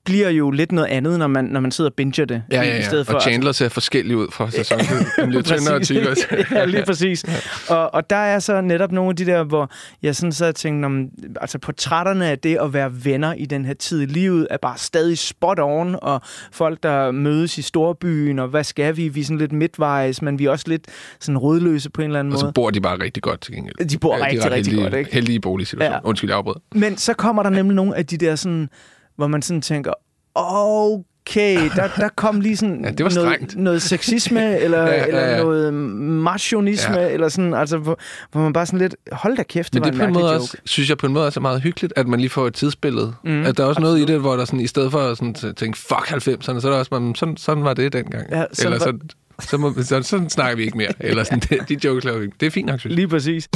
[0.04, 2.42] bliver jo lidt noget andet, når man, når man sidder og binger det.
[2.50, 2.82] Ja, i- ja, I ja.
[2.82, 5.86] stedet for, og Chandler ser forskellig ud fra sæson til lidt tyndere Præcis.
[5.88, 6.26] tykke også.
[6.52, 7.24] ja, lige præcis.
[7.68, 9.70] Og, og der er så netop nogle af de der, hvor
[10.02, 11.08] jeg sådan så tænkte, om,
[11.40, 14.78] altså portrætterne af det at være venner i den her tid i livet, er bare
[14.78, 16.20] stadig spot on, og
[16.52, 19.08] folk, der mødes i storbyen, og hvad skal vi?
[19.08, 20.84] Vi er sådan lidt midtvejs, men vi er også lidt
[21.20, 22.52] sådan rådløse på en eller anden Og så måde.
[22.52, 23.88] bor de bare rigtig godt til gengæld.
[23.88, 25.14] De bor Ja, rigtig, ret rigtig heldige, godt, ikke?
[25.14, 25.90] Heldige boligsituationer.
[25.96, 26.00] Ja.
[26.04, 26.08] Ja.
[26.08, 26.56] Undskyld, jeg afbrød.
[26.74, 28.68] Men så kommer der nemlig nogle af de der sådan,
[29.22, 29.92] hvor man sådan tænker,
[30.34, 33.56] okay, der, der kom lige sådan Ja, det var noget, strengt.
[33.56, 37.08] noget sexisme, eller, ja, Ja, ja, eller noget machonisme, ja.
[37.12, 37.98] Eller sådan, altså, hvor,
[38.32, 40.22] hvor man bare sådan lidt, hold da kæft, det Men var det en på en
[40.22, 40.42] måde joke.
[40.42, 42.54] også, synes jeg på en måde også er meget hyggeligt, at man lige får et
[42.54, 43.14] tidsbillede.
[43.24, 45.16] Mm, at der er også noget i det, hvor der sådan, i stedet for at
[45.18, 48.24] sådan, t- tænke, fuck 90'erne, så er der også, man, sådan, sådan var det dengang.
[48.30, 49.00] Ja, sådan Eller var- sådan,
[49.40, 50.92] så, må, så, sådan snakker vi ikke mere.
[51.00, 52.36] Eller sådan, de, de jokes laver vi ikke.
[52.40, 52.96] Det er fint nok, synes jeg.
[52.96, 53.48] Lige præcis.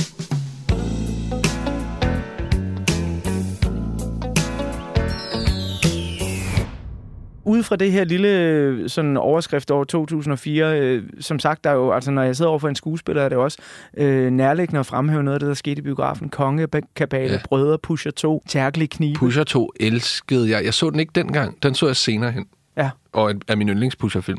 [7.57, 11.93] Ude fra det her lille sådan overskrift over 2004, øh, som sagt, der er jo,
[11.93, 13.59] altså når jeg sidder over for en skuespiller, er det også
[13.97, 16.29] øh, nærliggende at fremhæve noget af det, der skete i biografen.
[16.29, 17.39] Konge, Kabale, ja.
[17.45, 19.19] Brødre, Pusher 2, Tærkelig Knibe.
[19.19, 20.65] Pusher 2 elskede jeg.
[20.65, 21.63] Jeg så den ikke dengang.
[21.63, 22.47] Den så jeg senere hen.
[22.77, 22.91] Ja.
[23.13, 24.39] Og er- er min yndlingspusher-film.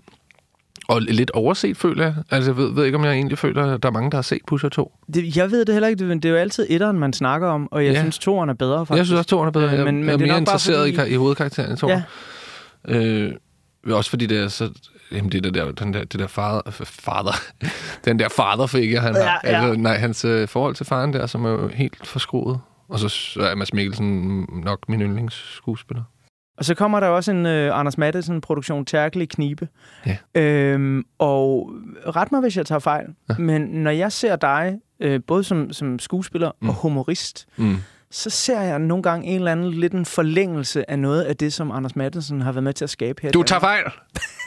[0.89, 2.13] Og lidt overset, føler jeg.
[2.31, 4.21] Altså, jeg ved, ved ikke, om jeg egentlig føler, at der er mange, der har
[4.21, 4.91] set Pusher 2.
[5.13, 7.67] Det, jeg ved det heller ikke, men det er jo altid etteren, man snakker om,
[7.71, 7.99] og jeg Ja.
[7.99, 8.97] synes, toeren er bedre, faktisk.
[8.97, 9.67] Jeg synes også, toeren er bedre.
[9.67, 11.09] Øh, Jeg, men- men, men jeg er det er mere bare interesseret fordi...
[11.09, 11.97] i, i hovedkarakteren i toeren.
[11.97, 12.03] Ja.
[12.87, 13.33] Øh,
[13.91, 14.71] også fordi det er så...
[15.11, 17.31] Jamen, det er der, den der, det der fader, fader,
[18.05, 19.21] den der faderfigur, han har.
[19.21, 19.67] Ja, ja.
[19.67, 22.59] Altså, nej, hans øh, forhold til faren der, som er jo helt forskroet.
[22.89, 26.03] Og så er Mads Mikkelsen nok min yndlingsskuespiller.
[26.57, 29.67] Og så kommer der også en uh, Anders Mattesen-produktion, Tærkelig Knibe.
[30.05, 30.41] Ja.
[30.41, 31.71] Øhm, og
[32.15, 33.35] ret mig, hvis jeg tager fejl, ja.
[33.37, 36.69] men når jeg ser dig, øh, både som, som skuespiller mm.
[36.69, 37.77] og humorist, Mm.
[38.11, 41.53] Så ser jeg nogle gange en eller anden lidt en forlængelse af noget af det,
[41.53, 43.31] som Anders Mattesen har været med til at skabe her.
[43.31, 43.83] Du tager fejl!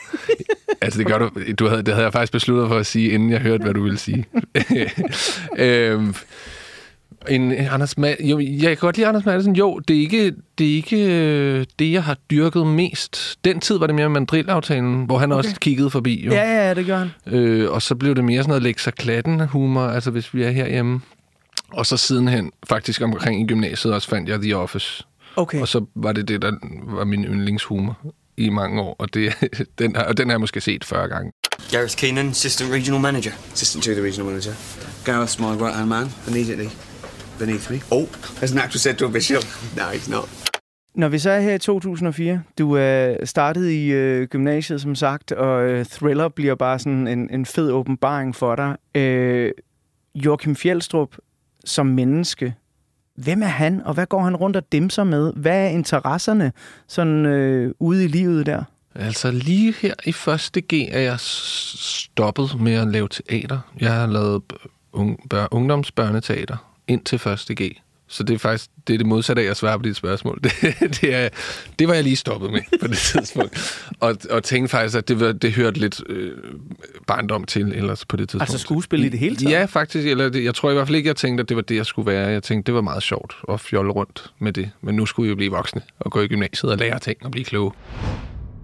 [0.83, 1.31] altså, det gør du.
[1.59, 3.83] du havde, det havde jeg faktisk besluttet for at sige, inden jeg hørte, hvad du
[3.83, 4.27] ville sige.
[5.59, 6.15] øhm,
[7.29, 9.57] en, Anders Ma- jo, jeg kan godt lide Anders Madsen.
[9.57, 13.39] Jo, det er ikke det, er ikke, øh, det, jeg har dyrket mest.
[13.45, 15.39] Den tid var det mere mandrillaftalen, hvor han okay.
[15.39, 16.25] også kiggede forbi.
[16.27, 16.33] Jo.
[16.33, 17.11] Ja, ja, ja, det gør han.
[17.27, 20.43] Øh, og så blev det mere sådan noget lægge sig klatten humor, altså hvis vi
[20.43, 21.01] er herhjemme.
[21.73, 25.05] Og så sidenhen, faktisk omkring i gymnasiet, også fandt jeg The Office.
[25.37, 25.61] Okay.
[25.61, 26.53] Og så var det det, der
[26.97, 27.99] var min yndlingshumor.
[28.37, 29.35] i mange år, og, det,
[29.79, 31.33] den, har- og den har jeg måske set 40 gange.
[31.71, 33.31] Gareth Keenan, assistant regional manager.
[33.53, 34.53] Assistant to the regional manager.
[35.09, 36.69] Gareth's my right hand man, immediately
[37.39, 37.81] beneath me.
[37.91, 38.07] Oh,
[38.43, 39.43] as an actor said to a bishop.
[39.77, 40.29] No, he's not.
[40.95, 45.33] Når vi så er her i 2004, du er startet i øh, gymnasiet, som sagt,
[45.33, 48.77] og øh, Thriller bliver bare sådan en, en fed åbenbaring for dig.
[49.01, 49.51] Øh,
[50.15, 51.17] Joachim Fjeldstrup
[51.65, 52.55] som menneske,
[53.15, 55.33] hvem er han, og hvad går han rundt og dimser med?
[55.37, 56.53] Hvad er interesserne
[56.89, 58.65] sådan øh, ude i livet der?
[58.95, 63.59] Altså lige her i første G er jeg stoppet med at lave teater.
[63.81, 64.43] Jeg har lavet
[64.93, 66.57] ung, bør, ungdomsbørneteater
[66.89, 67.81] ind til første G.
[68.11, 70.41] Så det er faktisk det, er det modsatte af at svare på dit spørgsmål.
[70.45, 70.53] Det,
[71.01, 71.29] det, er,
[71.79, 73.83] det var jeg lige stoppet med på det tidspunkt.
[74.01, 76.33] Og, og tænkte faktisk, at det, var, det hørte lidt øh,
[77.07, 78.43] barndom til ellers på det tidspunkt.
[78.43, 79.51] Altså skuespil i det hele taget?
[79.51, 80.07] Ja, faktisk.
[80.07, 81.87] Eller det, jeg tror i hvert fald ikke, jeg tænkte, at det var det, jeg
[81.87, 82.29] skulle være.
[82.29, 84.71] Jeg tænkte, det var meget sjovt at fjolle rundt med det.
[84.81, 87.31] Men nu skulle jeg jo blive voksne og gå i gymnasiet og lære ting og
[87.31, 87.73] blive kloge.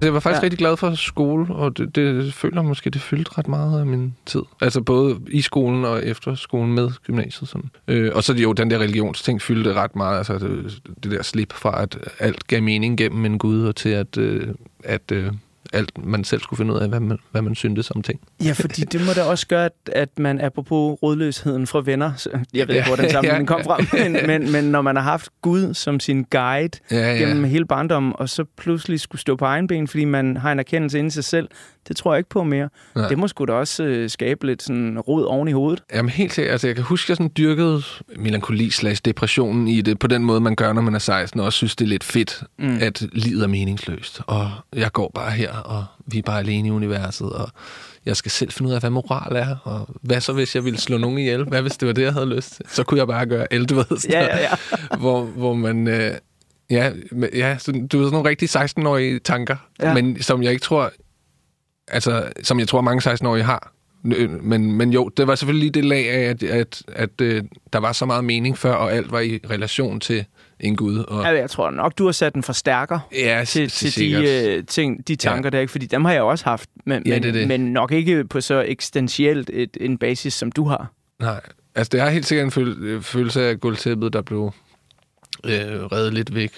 [0.02, 0.44] Jeg var faktisk Ja.
[0.44, 4.14] rigtig glad for skole, og det, det føler måske, det fyldte ret meget af min
[4.26, 4.42] tid.
[4.61, 7.48] Altså både i skolen og efter skolen med gymnasiet.
[7.50, 7.70] Sådan.
[7.88, 10.16] Øh, og så jo, den der religionsting fyldte ret meget.
[10.18, 13.88] Altså det, det der slip fra, at alt gav mening gennem en Gud, og til
[13.88, 14.48] at, øh,
[14.85, 15.32] at øh,
[15.72, 18.20] alt man selv skulle finde ud af, hvad man, hvad man syntes om ting.
[18.44, 22.31] Ja, fordi det må da også gøre, at, at man, apropos rådløsheden fra venner, så
[22.55, 23.55] jeg ved ikke, hvor den Ja, sammenligning ja.
[23.55, 27.18] kom fra, men, men, men når man har haft Gud som sin guide Ja, ja.
[27.18, 30.59] gennem hele barndommen, og så pludselig skulle stå på egen ben, fordi man har en
[30.59, 31.48] erkendelse inde i sig selv,
[31.88, 32.68] det tror jeg ikke på mere.
[32.94, 33.09] Nej.
[33.09, 35.83] Det må sgu da også øh, skabe lidt sådan rod oven i hovedet.
[35.94, 36.52] Jamen helt sikkert.
[36.52, 37.83] Altså, jeg kan huske, at jeg sådan dyrkede
[38.16, 41.46] melankoli slash depressionen i det, på den måde, man gør, når man er 16, og
[41.46, 42.79] også synes, det er lidt fedt, mm.
[42.81, 44.20] at livet er meningsløst.
[44.26, 47.48] Og jeg går bare her, og vi er bare alene i universet, og
[48.07, 50.81] jeg skal selv finde ud af, hvad moral er, og hvad så, hvis jeg ville
[50.81, 51.44] slå nogen ihjel?
[51.44, 52.64] Hvad hvis det var det, jeg havde lyst til?
[52.68, 53.85] Så kunne jeg bare gøre alt, du ved.
[53.98, 54.50] Sådan Ja, ja, ja.
[55.00, 55.88] hvor, hvor man...
[55.88, 56.14] Øh,
[56.70, 56.92] ja,
[57.35, 59.94] ja så, du ved, sådan nogle rigtig 16-årige tanker, Ja.
[59.94, 60.92] men som jeg ikke tror...
[61.88, 63.72] Altså, som jeg tror, mange 16-årige har.
[64.07, 67.44] Øh, Men, men jo, det var selvfølgelig lige det lag af, at, at, at øh,
[67.72, 70.24] der var så meget mening før, og alt var i relation til
[70.61, 70.99] en Gud.
[70.99, 74.64] Og, Altså, jeg tror nok, du har sat en forstærker Ja, til, til de, øh,
[74.64, 75.71] ting, de tanker der, ikke?
[75.71, 77.49] fordi dem har jeg også haft, men, Ja, men, det det.
[77.49, 80.92] men nok ikke på så eksistentielt et, en basis, som du har.
[81.21, 81.40] Nej,
[81.75, 84.53] altså det er helt sikkert en føl- øh, følelse af gulvtæppet, der blev
[85.45, 85.53] øh,
[85.92, 86.51] reddet lidt væk.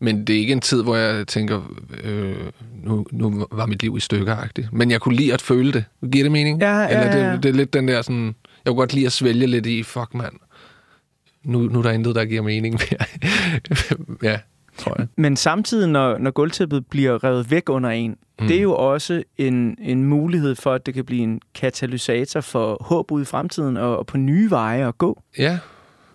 [0.00, 2.36] Men det er ikke en tid, hvor jeg tænker, øh,
[2.84, 4.36] nu, nu var mit liv i stykker.
[4.72, 5.84] Men jeg kunne lide at føle det.
[6.12, 6.60] Giver det mening?
[6.60, 7.32] Ja, ja, Eller ja, ja.
[7.32, 8.24] Det, det er lidt den der sådan...
[8.64, 10.32] Jeg kunne godt lide at svælge lidt i, fuck mand,
[11.44, 13.06] nu, nu er der intet, der giver mening mere.
[14.32, 14.38] ja,
[14.78, 15.06] tror jeg.
[15.16, 18.46] Men samtidig, når, når gulvtæppet bliver revet væk under en, mm.
[18.46, 22.76] det er jo også en, en mulighed for, at det kan blive en katalysator for
[22.80, 25.22] håb ud i fremtiden og, og på nye veje at gå.
[25.38, 25.58] Ja,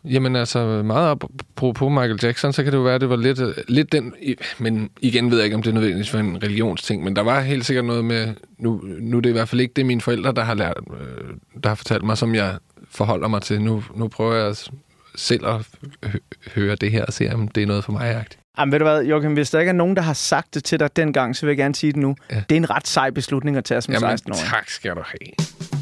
[0.05, 3.39] jamen altså meget apropos Michael Jackson, så kan det jo være, at det var lidt,
[3.67, 4.13] lidt den...
[4.59, 7.41] Men igen ved jeg ikke, om det er nødvendigvis for en religionsting, men der var
[7.41, 8.33] helt sikkert noget med...
[8.57, 11.27] Nu, nu er det i hvert fald ikke det, mine forældre, der har, lært, øh,
[11.63, 12.57] der har fortalt mig, som jeg
[12.89, 13.61] forholder mig til.
[13.61, 14.71] Nu, nu prøver jeg s-
[15.19, 15.67] selv at
[16.03, 16.19] hø-
[16.55, 18.15] høre det her og se, om det er noget for mig.
[18.21, 18.37] -agtigt.
[18.59, 20.79] Jamen ved du hvad, Joachim, hvis der ikke er nogen, der har sagt det til
[20.79, 22.15] dig dengang, så vil jeg gerne sige det nu.
[22.31, 22.35] Ja.
[22.49, 24.39] Det er en ret sej beslutning at tage som Jamen, 16-årig.
[24.49, 25.78] tak skal du have.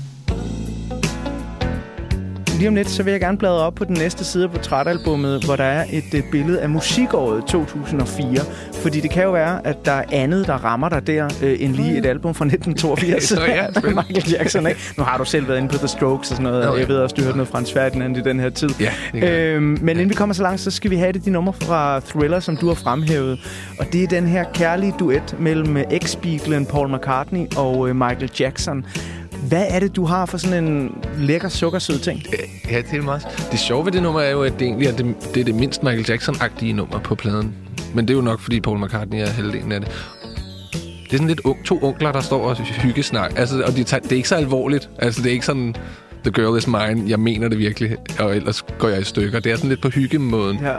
[2.57, 5.43] Lige om lidt, så vil jeg gerne bladre op på den næste side af portrætalbummet,
[5.45, 8.39] hvor der er et billede af musikåret 2004.
[8.73, 11.73] Fordi det kan jo være, at der er andet, der rammer dig der, øh, end
[11.73, 13.35] lige et album fra 1982.
[13.35, 13.67] Nå ja.
[13.83, 14.79] Michael Jackson, ikke?
[14.97, 16.97] Nu har du selv været inde på The Strokes og sådan noget, og jeg ved
[16.97, 18.69] også, du har hørt noget Frans Ferdinand i den her tid.
[18.79, 21.53] Ja, øhm, Men inden vi kommer så langt, så skal vi have det de numre
[21.53, 23.39] fra Thriller, som du har fremhævet.
[23.79, 28.85] Og det er den her kærlige duet mellem ex-Beatlen Paul McCartney og øh, Michael Jackson.
[29.47, 32.23] Hvad er det, du har for sådan en lækker sukkersød ting?
[32.69, 33.27] Ja, det er meget...
[33.51, 35.55] Det sjove ved det nummer er jo, at det egentlig er det, det, er det
[35.55, 37.55] mindst Michael Jackson-agtige nummer på pladen.
[37.93, 39.89] Men det er jo nok, fordi Paul McCartney er halvdelen af det.
[41.03, 43.33] Det er sådan lidt ung, to onkler, der står og hyggesnak.
[43.35, 44.89] Altså, og de tager, det er ikke så alvorligt.
[44.99, 45.75] Altså, det er ikke sådan,
[46.23, 49.39] the girl is mine, jeg mener det virkelig, og ellers går jeg i stykker.
[49.39, 50.59] Det er sådan lidt på hyggemåden.
[50.63, 50.75] Ja.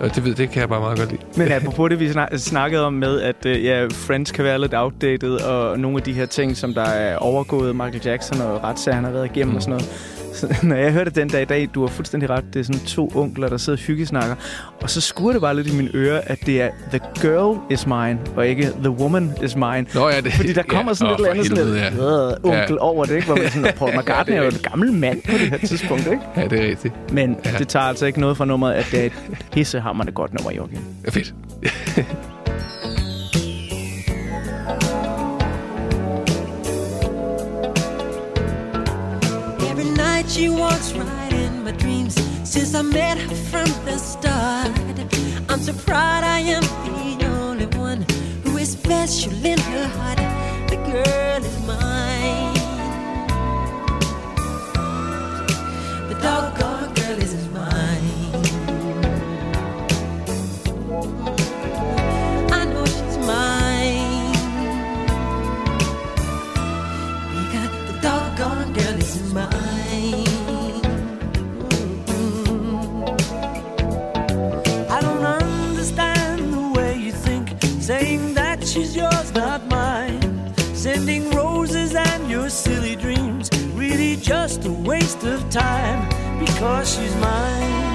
[0.00, 1.22] Og det ved det kan jeg bare meget godt lide.
[1.36, 4.74] Men apropos det, vi snak- snakkede om med, at øh, ja, Friends kan være lidt
[4.74, 8.94] outdated, og nogle af de her ting, som der er overgået Michael Jackson og retssager,
[8.94, 9.56] han har været igennem mm.
[9.56, 10.10] og sådan noget.
[10.34, 12.80] Så, når jeg hørte den dag i dag, du har fuldstændig ret, det er sådan
[12.80, 14.34] to onkler, der sidder og hyggesnakker.
[14.82, 17.86] Og så skuer det bare lidt i mine ører, at det er The Girl is
[17.86, 19.86] mine, og ikke The Woman is mine.
[19.94, 22.32] Nå ja, det, Fordi der kommer ja, sådan åh, lidt andet sådan lidt ja.
[22.42, 22.76] onkel Ja.
[22.84, 23.26] over det, ikke?
[23.26, 25.58] Hvor man sådan, Paul Ja, McCartney er er jo en gammel mand på det her
[25.58, 26.22] tidspunkt, ikke?
[26.36, 27.12] Ja, det er rigtigt.
[27.12, 27.50] Men Ja.
[27.58, 29.12] det tager altså ikke noget fra nummeret, at det er et
[29.52, 30.78] pissehammerende godt nummer, Joachim.
[31.04, 31.34] Ja, fedt.
[40.34, 44.76] She walks right in my dreams since I met her from the start.
[45.48, 46.62] I'm so proud I am
[47.20, 48.04] the only one
[48.42, 50.18] who is special in her heart.
[50.68, 52.53] The girl is mine.
[78.74, 80.52] She's yours, not mine.
[80.74, 86.00] Sending roses and your silly dreams, really just a waste of time
[86.40, 87.93] because she's mine.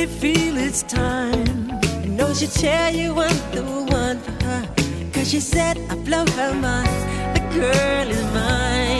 [0.00, 1.70] Really feel it's time.
[1.82, 4.74] I know she'll tell you I'm the one for her.
[5.12, 7.36] Cause she said I blow her mind.
[7.36, 8.99] The girl is mine.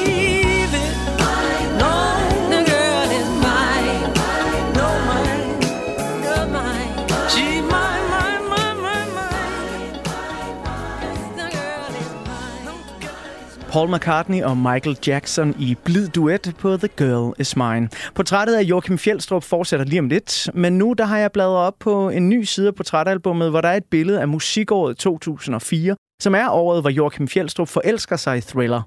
[13.71, 17.89] Paul McCartney og Michael Jackson i blid duet på The Girl Is Mine.
[18.15, 21.73] Portrættet af Joachim Fjeldstrup fortsætter lige om lidt, men nu der har jeg bladret op
[21.79, 26.35] på en ny side af portrætalbummet, hvor der er et billede af musikåret 2004, som
[26.35, 28.81] er året, hvor Joachim Fjeldstrup forelsker sig i Thriller.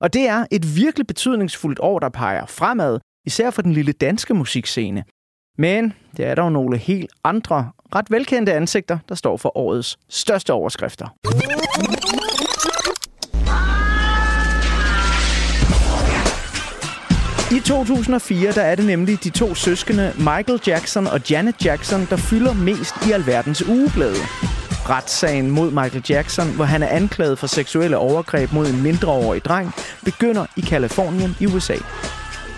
[0.00, 4.34] Og det er et virkelig betydningsfuldt år, der peger fremad, især for den lille danske
[4.34, 5.04] musikscene.
[5.58, 10.52] Men det er dog nogle helt andre, ret velkendte ansigter, der står for årets største
[10.52, 11.08] overskrifter.
[17.54, 22.16] I 2004 der er det nemlig de to søskende Michael Jackson og Janet Jackson, der
[22.16, 24.16] fylder mest i alverdens ugeblade.
[24.88, 29.74] Retssagen mod Michael Jackson, hvor han er anklaget for seksuelle overgreb mod en mindreårig dreng,
[30.04, 31.76] begynder i Kalifornien i USA.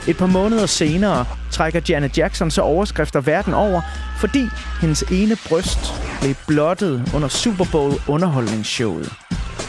[0.09, 3.81] Et par måneder senere trækker Janet Jackson så overskrifter verden over,
[4.19, 4.49] fordi
[4.81, 5.79] hendes ene bryst
[6.21, 9.13] blev blottet under Super Bowl underholdningsshowet.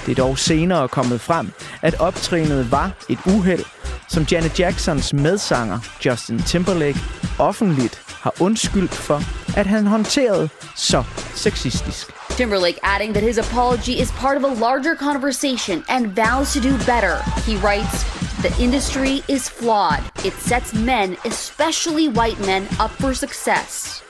[0.06, 3.66] Det er dog senere kommet frem, at optrinet var et uheld,
[4.08, 7.00] som Janet Jacksons medsanger Justin Timberlake
[7.40, 9.22] offentligt har undskyldt for,
[9.58, 11.04] at han håndterede så
[11.36, 12.08] sexistisk.
[12.30, 16.78] Timberlake adding that his apology is part of a larger conversation and vows to do
[16.78, 17.16] better.
[17.48, 18.06] He writes,
[18.42, 20.04] The industry is flawed.
[20.24, 24.04] It sets men, especially white men, up for success.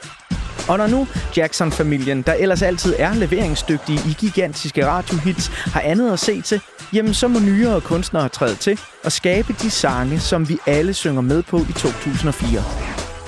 [0.68, 1.08] Og når nu
[1.38, 6.62] Jackson-familien, der ellers altid er leveringsdygtige i gigantiske radiohits, har andet at se til,
[6.94, 11.22] jamen så må nyere kunstnere træde til og skabe de sange, som vi alle synger
[11.22, 12.64] med på i 2004.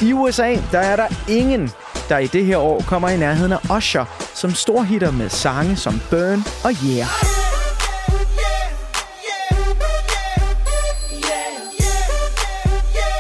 [0.02, 1.72] I USA, der er der ingen,
[2.10, 6.02] der i det her år kommer i nærheden af Usher, som storhitter med sange som
[6.10, 7.40] Burn og Yeah.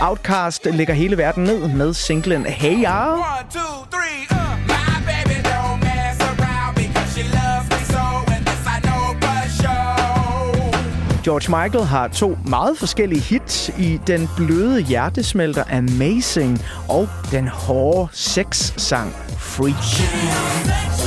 [0.01, 3.68] Outcast lægger hele verden ned med singlen Hey Ya.
[11.29, 18.09] George Michael har to meget forskellige hits i den bløde hjertesmelter Amazing og den hårde
[18.11, 20.98] sex-sang Free.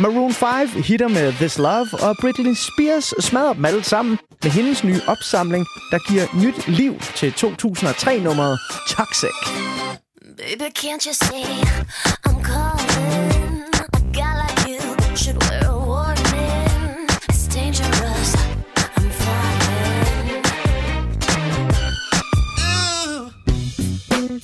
[0.00, 4.84] Maroon 5 hitter med This Love, og Britney Spears smadrer dem alle sammen med hendes
[4.84, 9.36] nye opsamling, der giver nyt liv til 2003-nummeret Toxic.
[10.36, 11.44] Baby, can't you see
[12.28, 13.37] I'm calling?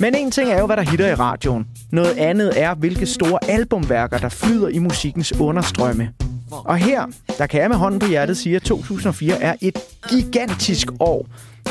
[0.05, 1.67] Men en ting er jo, hvad der hitter i radioen.
[1.93, 6.11] Noget andet er, hvilke store albumværker, der flyder i musikkens understrømme.
[6.51, 7.07] Og her,
[7.39, 9.79] der kan jeg med hånden på hjertet sige, at 2004 er et
[10.09, 11.27] gigantisk år.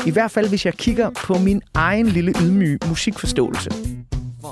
[0.06, 3.70] I hvert fald, hvis jeg kigger på min egen lille ydmyge musikforståelse.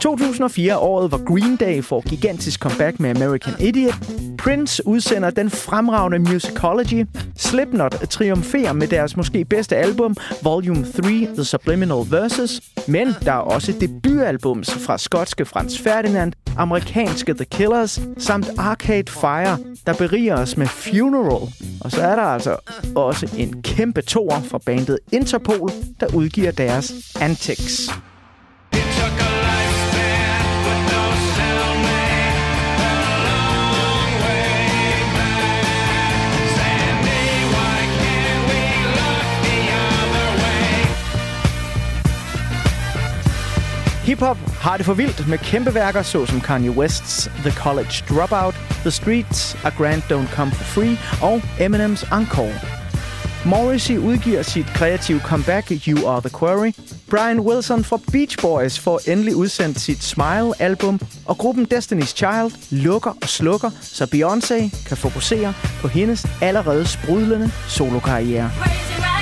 [0.01, 3.95] 2004 året, hvor Green Day får gigantisk comeback med American Idiot.
[4.38, 7.07] Prince udsender den fremragende Musicology.
[7.36, 11.03] Slipknot triumferer med deres måske bedste album, Volume 3,
[11.34, 12.61] The Subliminal Verses.
[12.88, 19.59] Men der er også debutalbums fra skotske Franz Ferdinand, amerikanske The Killers, samt Arcade Fire,
[19.86, 21.49] der beriger os med Funeral.
[21.80, 22.57] Og så er der altså
[22.95, 25.70] også en kæmpe toer fra bandet Interpol,
[26.01, 27.90] der udgiver deres Antics.
[44.03, 48.90] Hip-hop har det for vildt med kæmpe værker såsom Kanye West's The College Dropout, The
[48.90, 52.55] Streets, A Grand Don't Come For Free og Eminem's Encore.
[53.44, 56.72] Morrissey udgiver sit kreative comeback You Are The Quarry.
[57.11, 63.11] Brian Wilson fra Beach Boys får endelig udsendt sit Smile-album, og gruppen Destiny's Child lukker
[63.22, 68.50] og slukker, så Beyoncé kan fokusere på hendes allerede sprudlende solokarriere.
[68.57, 69.22] Huha,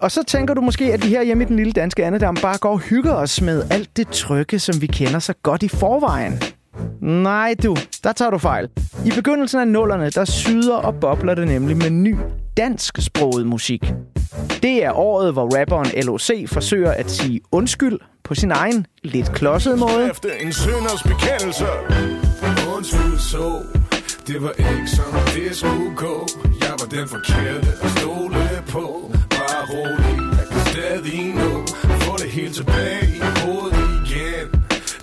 [0.00, 2.58] og så tænker du måske, at vi her hjemme i den lille danske andedam bare
[2.58, 6.42] går og hygger os med alt det trygge, som vi kender så godt i forvejen.
[7.00, 8.68] Nej du, der tager du fejl.
[9.06, 12.16] I begyndelsen af nullerne, der syder og bobler det nemlig med ny
[12.56, 13.92] dansksproget musik.
[14.62, 19.76] Det er året, hvor rapperen LOC forsøger at sige undskyld på sin egen lidt klodsede
[19.76, 20.10] måde.
[20.10, 21.64] Efter en synders bekendelse
[22.76, 23.62] Undskyld så
[24.26, 26.28] Det var ikke som det skulle gå
[26.60, 28.36] Jeg var den forkerte at stole
[28.68, 29.17] på
[29.70, 31.50] rolig, jeg kan stadig nå
[32.04, 34.48] Få det helt tilbage i hovedet igen.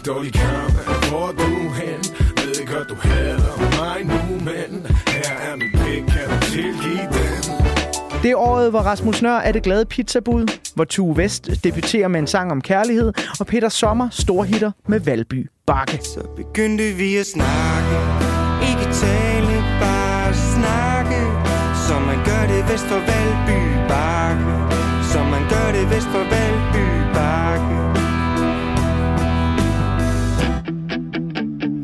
[0.05, 0.73] Dårlig kamp,
[1.09, 1.49] hvor du
[1.79, 2.01] hen?
[2.37, 7.65] Ved godt du hader mig nu Men her er min pik, kan du tilgive den?
[8.23, 12.19] Det er året, hvor Rasmus Nør er det glade pizzabud, hvor Tue Vest debuterer med
[12.19, 15.99] en sang om kærlighed, og Peter Sommer storhitter med Valby Bakke.
[16.03, 17.97] Så begyndte vi at snakke.
[18.69, 21.19] Ikke tale, bare snakke.
[21.87, 23.84] Som man gør det vest for Valby Bakke
[25.75, 27.74] Som man gør det vest for Valby Bakke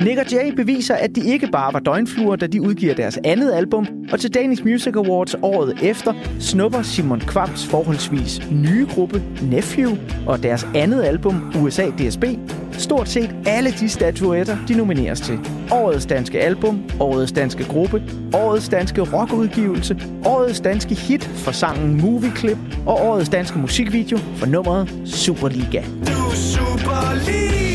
[0.04, 3.52] Nick og Jay beviser, at de ikke bare var døgnfluer, da de udgiver deres andet
[3.54, 9.92] album, og til Danish Music Awards året efter snupper Simon Kvams forholdsvis nye gruppe Nephew
[10.28, 12.24] og deres andet album USA DSB
[12.72, 15.40] stort set alle de statuetter, de nomineres til.
[15.72, 22.32] Årets danske album, årets danske gruppe, årets danske rockudgivelse, årets danske hit for sangen Movie
[22.36, 25.82] Clip og årets danske musikvideo for nummeret Superliga.
[25.82, 27.71] Du Superliga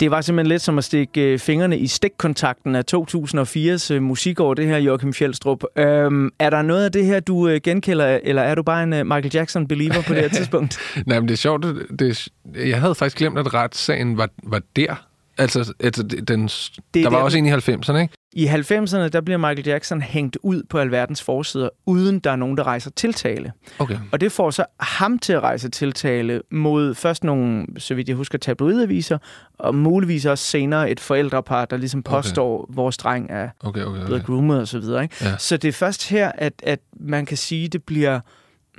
[0.00, 4.54] Det var simpelthen lidt som at stikke øh, fingrene i stikkontakten af 2004's øh, musikår,
[4.54, 5.64] det her, Joachim Fjeldstrup.
[5.76, 8.90] Øhm, er der noget af det her, du øh, genkender, eller er du bare en
[8.90, 10.78] Michael Jackson-believer på det her tidspunkt?
[11.06, 11.62] Nej, men det er sjovt.
[11.62, 15.09] Det, det, jeg havde faktisk glemt, at retssagen var, var der.
[15.40, 18.14] Altså, altså den, Det der er var der, også en i 90'erne, ikke?
[18.32, 22.56] I 90'erne, der bliver Michael Jackson hængt ud på alverdens forsider, uden der er nogen,
[22.56, 23.52] der rejser tiltale.
[23.78, 23.98] Okay.
[24.12, 28.16] Og det får så ham til at rejse tiltale mod først nogle, så vidt jeg
[28.16, 29.18] husker, tabloidaviser,
[29.58, 32.74] og muligvis også senere et forældrepar, der ligesom påstår, okay.
[32.74, 34.26] vores dreng er Okay, okay, blevet okay.
[34.26, 35.02] groomet og så videre.
[35.02, 35.16] Ikke?
[35.20, 35.36] Ja.
[35.38, 38.20] Så det er først her, at, at man kan sige, det bliver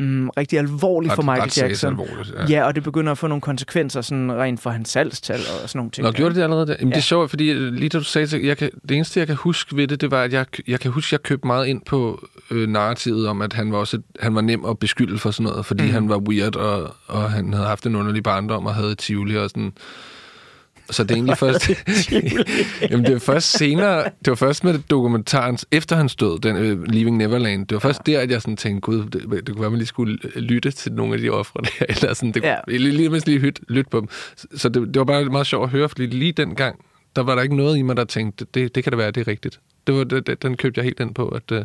[0.02, 1.89] mm, rigtig alvorligt Ret- for Michael Jackson.
[1.89, 2.45] alvorligt, ja.
[2.49, 5.80] ja, og det begynder at få nogle konsekvenser sådan rent for hans salgstal og sådan
[5.80, 6.06] nogle ting.
[6.06, 6.76] Nå, gjorde det allerede der?
[6.80, 6.95] Jamen, ja.
[6.95, 9.28] Det er sjovt, fordi øh, lige da du sagde, så jeg kan, det eneste, jeg
[9.28, 11.68] kan huske ved det, det var, at jeg, jeg kan huske, at jeg købte meget
[11.68, 15.32] ind på øh, narrativet om, at han var, også, han var nem at beskylde for
[15.32, 15.91] sådan noget, fordi mm.
[15.91, 19.49] han var weird, og, og han havde haft en underlig barndom og havde Tivoli og
[19.49, 19.74] sådan.
[20.92, 21.70] Så det er egentlig først...
[22.92, 24.04] Jamen, det var først senere...
[24.04, 27.68] Det var først med dokumentaren, efter han stod, den uh, Leaving Neverland.
[27.68, 28.12] Det var først ja.
[28.12, 30.94] der, at jeg sådan tænkte, gud, det, det kunne være, man lige skulle lytte til
[30.94, 31.86] nogle af de ofre der.
[31.89, 32.58] Eller sådan, det, Ja.
[32.68, 34.10] lige, lige, lige lytte, lytte på dem.
[34.56, 36.86] Så det, det var bare meget sjovt at høre, fordi lige dengang,
[37.16, 39.22] der var der ikke noget i mig, der tænkte, det, det kan det være, det
[39.22, 39.60] er rigtigt.
[39.88, 41.52] Det var, det, den købte jeg helt ind på, at...
[41.52, 41.60] Uh,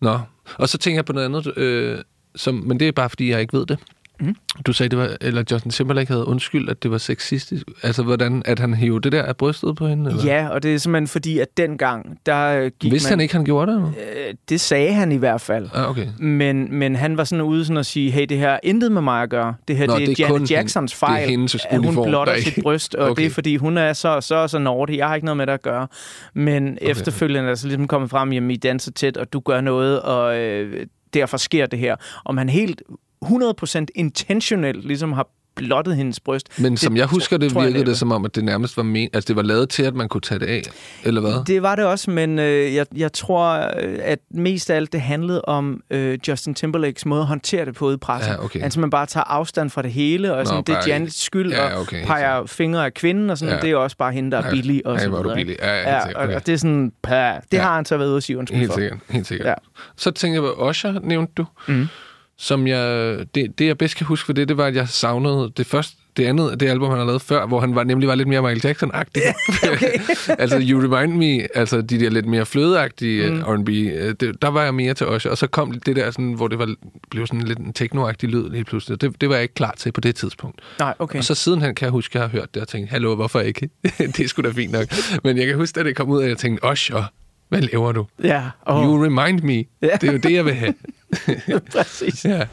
[0.00, 0.18] nå.
[0.54, 1.98] Og så tænker jeg på noget andet, øh,
[2.36, 3.78] som, men det er bare, fordi jeg ikke ved det.
[4.20, 4.36] Mm.
[4.66, 7.66] Du sagde, det var, eller Justin Timberlake havde undskyld, at det var sexistisk.
[7.82, 10.10] Altså, hvordan, at han hævde det der af brystet på hende?
[10.10, 10.24] Eller?
[10.24, 13.10] Ja, og det er simpelthen fordi, at dengang, der øh, gik Vidste man...
[13.12, 13.76] han ikke, han gjorde det?
[13.78, 13.88] Eller?
[14.28, 15.68] Øh, det sagde han i hvert fald.
[15.74, 16.06] Ah, okay.
[16.18, 19.02] Men, men han var sådan ude sådan at sige, hey, det her har intet med
[19.02, 19.54] mig at gøre.
[19.68, 21.76] Det her Nå, det er, det er Janet Jacksons hende- det er fejl, hendes at
[21.76, 23.22] hun uniform, blotter sit bryst, og Okay.
[23.22, 24.98] det er fordi, hun er så så, så nordig.
[24.98, 25.86] Jeg har ikke noget med det at gøre.
[26.34, 26.90] Men okay.
[26.90, 30.38] efterfølgende er så ligesom kommet frem, jamen I danser tæt, og du gør noget, og
[30.38, 31.96] øh, derfor sker det her.
[32.24, 32.82] Om han helt
[33.24, 36.60] 100% intentionelt ligesom har blottet hendes bryst.
[36.60, 37.90] Men som jeg husker det, tror jeg virkede næppe.
[37.90, 40.08] det som om, at det nærmest var men, altså det var lavet til, at man
[40.08, 40.62] kunne tage det af,
[41.04, 41.44] eller hvad?
[41.46, 45.00] Det var det også, men øh, jeg, jeg tror, øh, at mest af alt det
[45.00, 48.32] handlede om øh, Justin Timberlakes måde at håndtere det på i pressen.
[48.32, 48.60] Ja, okay.
[48.60, 51.52] Han simpelthen bare tager afstand fra det hele, og Nå, sådan, det er Janets skyld,
[51.52, 53.60] Ja, og okay, peger fingre af kvinden, og sådan, Ja.
[53.60, 54.50] det er også bare hende, der er Ja.
[54.50, 55.34] billig, og Ja, så er videre.
[55.36, 55.56] billig.
[55.58, 56.16] Ja, ja, sikkert.
[56.16, 56.34] og, Okay.
[56.34, 57.62] og det er sådan, pah, det Ja.
[57.62, 58.80] har han så været ude at sige undskyld Helt for.
[58.80, 59.48] sikkert, helt sikkert.
[59.48, 59.54] Ja.
[59.96, 61.46] Så tænker jeg på Usher, nævnte du.
[61.68, 61.86] Mm.
[62.42, 65.52] Som jeg, det, det, jeg bedst kan huske for det, det var, at jeg savnede
[65.56, 68.14] det første, det andet, det album, han har lavet før, hvor han var, nemlig var
[68.14, 69.22] lidt mere Michael Jackson-agtig.
[70.42, 73.36] altså, You Remind Me, altså de der lidt mere flødeagtige Mm.
[73.36, 73.42] mm.
[73.42, 75.30] R&B, øh, det, der var jeg mere til Usher.
[75.30, 76.74] Og så kom det der, sådan, hvor det var,
[77.10, 79.00] blev sådan lidt en techno-agtig lyd lige pludselig.
[79.00, 80.60] Det, det var jeg ikke klar til på det tidspunkt.
[80.78, 81.18] Nej, okay.
[81.18, 83.40] Og så sidenhen kan jeg huske, at jeg har hørt det og tænkt, hallo, hvorfor
[83.40, 83.68] ikke?
[84.16, 84.86] det er sgu da fint nok.
[85.24, 87.04] Men jeg kan huske, at det kom ud, at jeg tænkte, Usher,
[87.48, 88.06] hvad laver du?
[88.22, 88.84] Ja, Oh.
[88.84, 89.64] You remind me.
[89.82, 89.96] Ja.
[90.00, 90.74] Det er jo det, jeg vil have.
[91.72, 92.24] Præcis.
[92.30, 92.46] ja.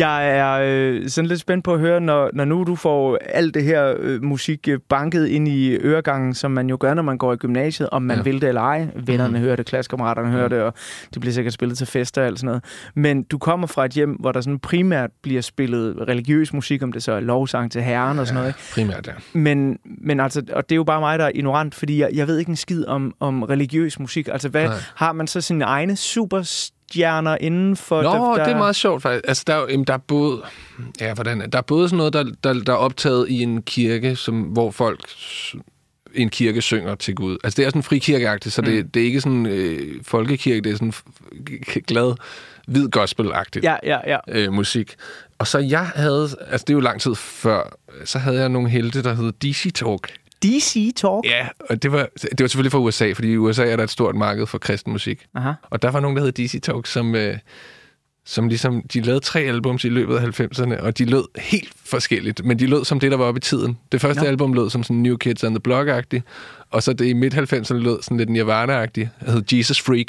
[0.00, 3.54] Jeg er øh, sådan lidt spændt på at høre, når, når nu du får alt
[3.54, 7.18] det her øh, musik øh, banket ind i øregangen, som man jo gør, når man
[7.18, 8.18] går i gymnasiet, om man Ja.
[8.18, 8.22] ja.
[8.22, 8.86] vil det eller ej.
[8.96, 9.44] Vennerne mm.
[9.44, 10.74] hører det, klassekammeraterne hører det, og
[11.14, 12.64] det bliver sikkert spillet til fester og alt sådan noget.
[12.94, 16.92] Men du kommer fra et hjem, hvor der sådan primært bliver spillet religiøs musik, om
[16.92, 18.48] det så er lovsang til herren og sådan noget.
[18.48, 18.60] Ikke?
[18.74, 19.12] Primært, ja.
[19.32, 22.26] Men, men altså, og det er jo bare mig, der er ignorant, fordi jeg, jeg
[22.26, 24.28] ved ikke en skid om, om religiøs musik.
[24.28, 24.76] Altså, hvad, Nej.
[24.94, 25.96] har man så sine egne
[26.90, 28.02] superstjerner inden for...
[28.02, 28.44] Nå, der, der...
[28.44, 29.24] det er meget sjovt faktisk.
[29.28, 30.42] Altså, der er, jamen, der er både...
[31.00, 31.40] Ja, hvordan?
[31.40, 34.40] er- Der er både sådan noget, der, der, der er optaget i en kirke, som,
[34.40, 35.00] hvor folk
[36.14, 37.38] en kirke synger til Gud.
[37.44, 38.90] Altså, det er sådan frikirkeagtigt, så det, Mm.
[38.90, 40.92] det er ikke sådan øh, folkekirke, det er sådan
[41.86, 42.14] glad,
[42.66, 44.18] hvid gospel-agtigt Ja, ja, ja.
[44.28, 44.94] øh, musik.
[45.38, 48.68] Og så jeg havde, altså det er jo lang tid før, så havde jeg nogle
[48.68, 50.12] helte, der hed DC Talk.
[50.42, 51.24] DC Talk?
[51.24, 53.90] Ja, og det var, det var selvfølgelig fra USA, fordi i USA er der et
[53.90, 55.26] stort marked for kristen musik.
[55.34, 55.52] Aha.
[55.62, 57.38] Og der var nogen, der hed DC Talk, som, øh,
[58.24, 62.44] som ligesom, de lavede tre albums i løbet af 90'erne, og de lød helt forskelligt,
[62.44, 63.78] men de lød som det, der var oppe i tiden.
[63.92, 64.28] Det første Nå.
[64.28, 66.22] album lød som sådan New Kids on the Block-agtigt,
[66.70, 69.08] og så det i midt-90'erne lød sådan lidt Nirvana-agtigt.
[69.20, 70.06] Det hed Jesus Freak.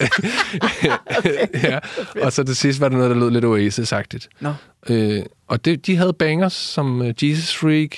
[1.70, 1.78] ja.
[2.22, 4.28] Og så til sidst var der noget, der lød lidt Oasis-agtigt.
[4.40, 4.54] Nå.
[4.88, 7.96] Øh, og det, de havde bangers som uh, Jesus Freak,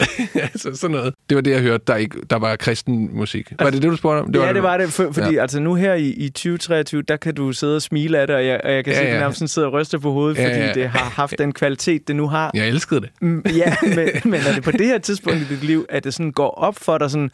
[0.52, 1.14] altså sådan noget.
[1.28, 3.52] Det var det, jeg hørte, der, ikke, der var kristen musik.
[3.58, 4.32] Var det det, du spurgte om?
[4.32, 5.40] Det ja, det var det, for, fordi Ja.
[5.42, 8.46] altså nu her i, i 2023, der kan du sidde og smile af det, og
[8.46, 9.18] jeg, og jeg kan Ja, se, at ja.
[9.20, 10.72] nærmest sådan sidder og ryster på hovedet, Ja, fordi ja.
[10.74, 12.50] det har haft den kvalitet, det nu har.
[12.54, 13.10] Jeg elskede det.
[13.20, 16.14] Mm, Ja, men, men er det på det her tidspunkt i dit liv, at det
[16.14, 17.30] sådan går op for dig sådan,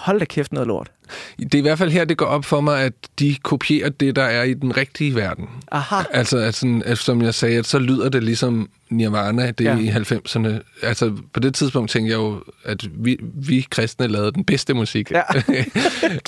[0.00, 0.90] hold da kæft noget lort.
[1.38, 4.16] Det er i hvert fald her, det går op for mig, at de kopierer det,
[4.16, 5.48] der er i den rigtige verden.
[5.72, 6.02] Aha.
[6.10, 9.76] Altså, at sådan, at, som jeg sagde, at så lyder det ligesom Nirvana, det Ja.
[9.78, 10.48] i 90'erne.
[10.82, 15.10] Altså, på det tidspunkt tænkte jeg jo, at vi, vi kristne lavede den bedste musik.
[15.10, 15.22] Ja.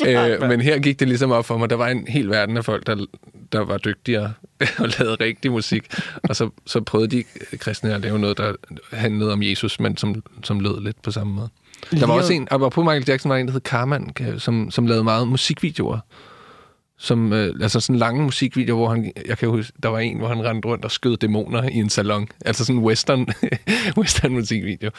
[0.34, 2.64] øh, men her gik det ligesom op for mig, der var en hel verden af
[2.64, 3.06] folk, der,
[3.52, 4.32] der var dygtigere
[4.78, 5.94] og lavede rigtig musik.
[6.22, 7.24] og så, så prøvede de
[7.58, 8.52] kristne at lave noget, der
[8.92, 11.48] handlede om Jesus, men som, som lød lidt på samme måde.
[11.90, 14.70] Der var Lige- også en, og på Michael Jackson var en, der hed Carman, som,
[14.70, 15.98] som lavede meget musikvideoer.
[16.98, 20.28] som, øh, altså sådan lange musikvideoer, hvor han, jeg kan huske, der var en, hvor
[20.28, 22.28] han rendte rundt og skød dæmoner i en salon.
[22.44, 23.26] Altså sådan en western,
[23.98, 24.90] western musikvideo.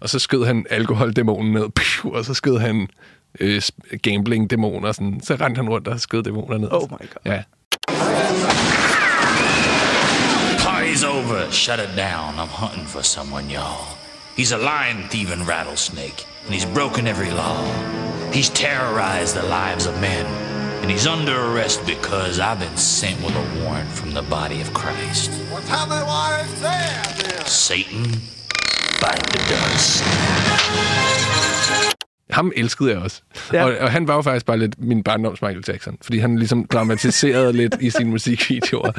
[0.00, 2.88] Og så skød han alkoholdæmonen ned, piu, og så skød han
[3.40, 3.62] øh,
[4.02, 4.92] gambling-dæmoner.
[4.92, 5.20] Sådan.
[5.22, 6.68] Så rendte han rundt og skød dæmoner ned.
[6.72, 7.32] Oh my god.
[7.32, 7.42] Ja.
[10.58, 11.50] Party's over.
[11.50, 12.34] Shut it down.
[12.38, 14.01] I'm hunting for someone, y'all.
[14.36, 17.62] He's a lion thieving rattlesnake, and he's broken every law.
[18.32, 20.24] He's terrorized the lives of men,
[20.80, 24.72] and he's under arrest because I've been sent with a warrant from the body of
[24.72, 25.30] Christ.
[25.50, 27.44] Well, tell me why it's there, then.
[27.46, 28.04] Satan,
[29.02, 30.02] bite the dust.
[32.30, 33.22] Ham elskede jeg også.
[33.52, 33.58] Ja.
[33.58, 33.64] Ja.
[33.64, 36.64] Og, og han var jo faktisk bare lidt min barndoms Michael Jackson, fordi han ligesom
[36.64, 38.92] dramatiserede lidt i sine musikvideoer.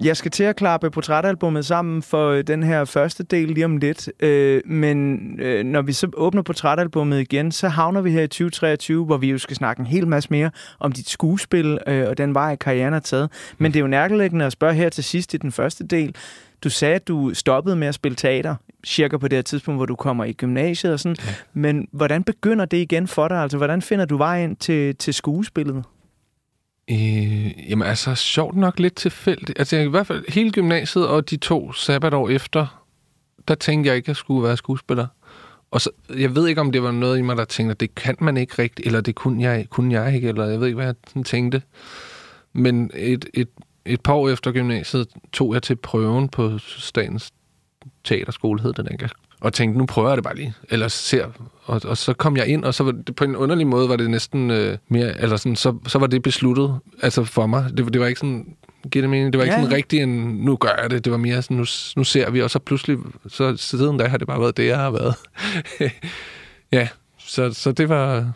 [0.00, 3.76] Jeg skal til at klappe portrætalbummet sammen for øh, den her første del lige om
[3.76, 4.10] lidt.
[4.20, 9.04] Øh, men øh, når vi så åbner portrætalbummet igen, så havner vi her i 2023,
[9.04, 12.34] hvor vi jo skal snakke en hel masse mere om dit skuespil øh, og den
[12.34, 13.30] vej, karrieren har taget.
[13.58, 16.14] Men det er jo nærliggende at spørge her til sidst i den første del.
[16.64, 18.54] Du sagde, at du stoppede med at spille teater,
[18.86, 21.16] cirka på det her tidspunkt, hvor du kommer i gymnasiet og sådan.
[21.26, 21.32] Ja.
[21.52, 23.42] Men hvordan begynder det igen for dig?
[23.42, 25.84] Altså, hvordan finder du vej ind til, til skuespillet?
[26.90, 29.58] Øh, jamen altså, sjovt nok lidt tilfældigt.
[29.58, 32.84] Altså i hvert fald hele gymnasiet og de to sabbatår efter,
[33.48, 35.06] der tænkte jeg ikke, at jeg skulle være skuespiller.
[35.70, 37.94] Og så, jeg ved ikke, om det var noget i mig, der tænkte, at det
[37.94, 40.76] kan man ikke rigtigt, eller det kunne jeg, kunne jeg ikke, eller jeg ved ikke,
[40.76, 41.62] hvad jeg sådan tænkte.
[42.52, 43.48] Men et, et,
[43.84, 47.30] et par år efter gymnasiet tog jeg til prøven på Statens
[48.04, 49.10] Teaterskole, hed det dengang.
[49.40, 50.54] Og tænkte, nu prøver jeg det bare lige.
[50.70, 51.26] Eller ser.
[51.64, 53.96] Og, og så kom jeg ind, og så var det, på en underlig måde var
[53.96, 55.20] det næsten øh, mere...
[55.20, 57.64] Eller sådan, så, så var det besluttet altså for mig.
[57.76, 58.56] Det, det var ikke sådan...
[58.90, 59.32] Giver det mening?
[59.32, 59.60] Det var ikke ja.
[59.60, 59.76] sådan ja.
[59.76, 61.04] rigtig en, nu gør jeg det.
[61.04, 61.64] Det var mere sådan, nu,
[61.96, 62.42] nu ser vi.
[62.42, 65.14] Og så pludselig, så siden da har det bare været det, jeg har været.
[66.72, 68.32] ja, så, så det var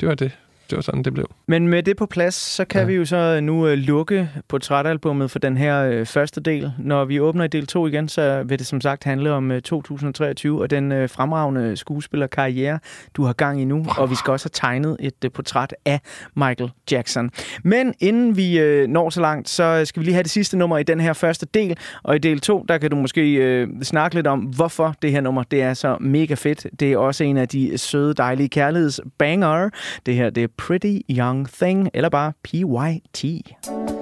[0.00, 0.08] det.
[0.08, 0.30] Var det.
[0.72, 1.30] Det var sådan, det blev.
[1.46, 2.86] Men med det på plads, så kan ja.
[2.86, 6.72] vi jo så nu øh, lukke portrætalbummet for den her øh, første del.
[6.78, 9.62] Når vi åbner i del 2 igen, så vil det som sagt handle om øh,
[9.62, 12.78] 2023 og den øh, fremragende skuespillerkarriere,
[13.14, 13.86] du har gang i nu.
[13.98, 16.00] Og vi skal også have tegnet et øh, portræt af
[16.36, 17.30] Michael Jackson.
[17.64, 20.78] Men inden vi øh, når så langt, så skal vi lige have det sidste nummer
[20.78, 21.76] i den her første del.
[22.02, 25.20] Og i del 2, der kan du måske øh, snakke lidt om, hvorfor det her
[25.20, 26.66] nummer det er så mega fedt.
[26.80, 29.70] Det er også en af de søde, dejlige kærlighedsbanger.
[30.06, 34.01] Det her, det er Pretty Young Thing, eller bare PYT.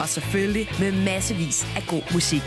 [0.00, 2.46] Og selvfølgelig med massevis af god musik.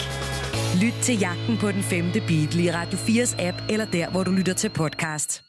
[0.84, 4.32] Lyt til jagten på den femte Beatle i Radio 4's app, eller der, hvor du
[4.32, 5.49] lytter til podcast.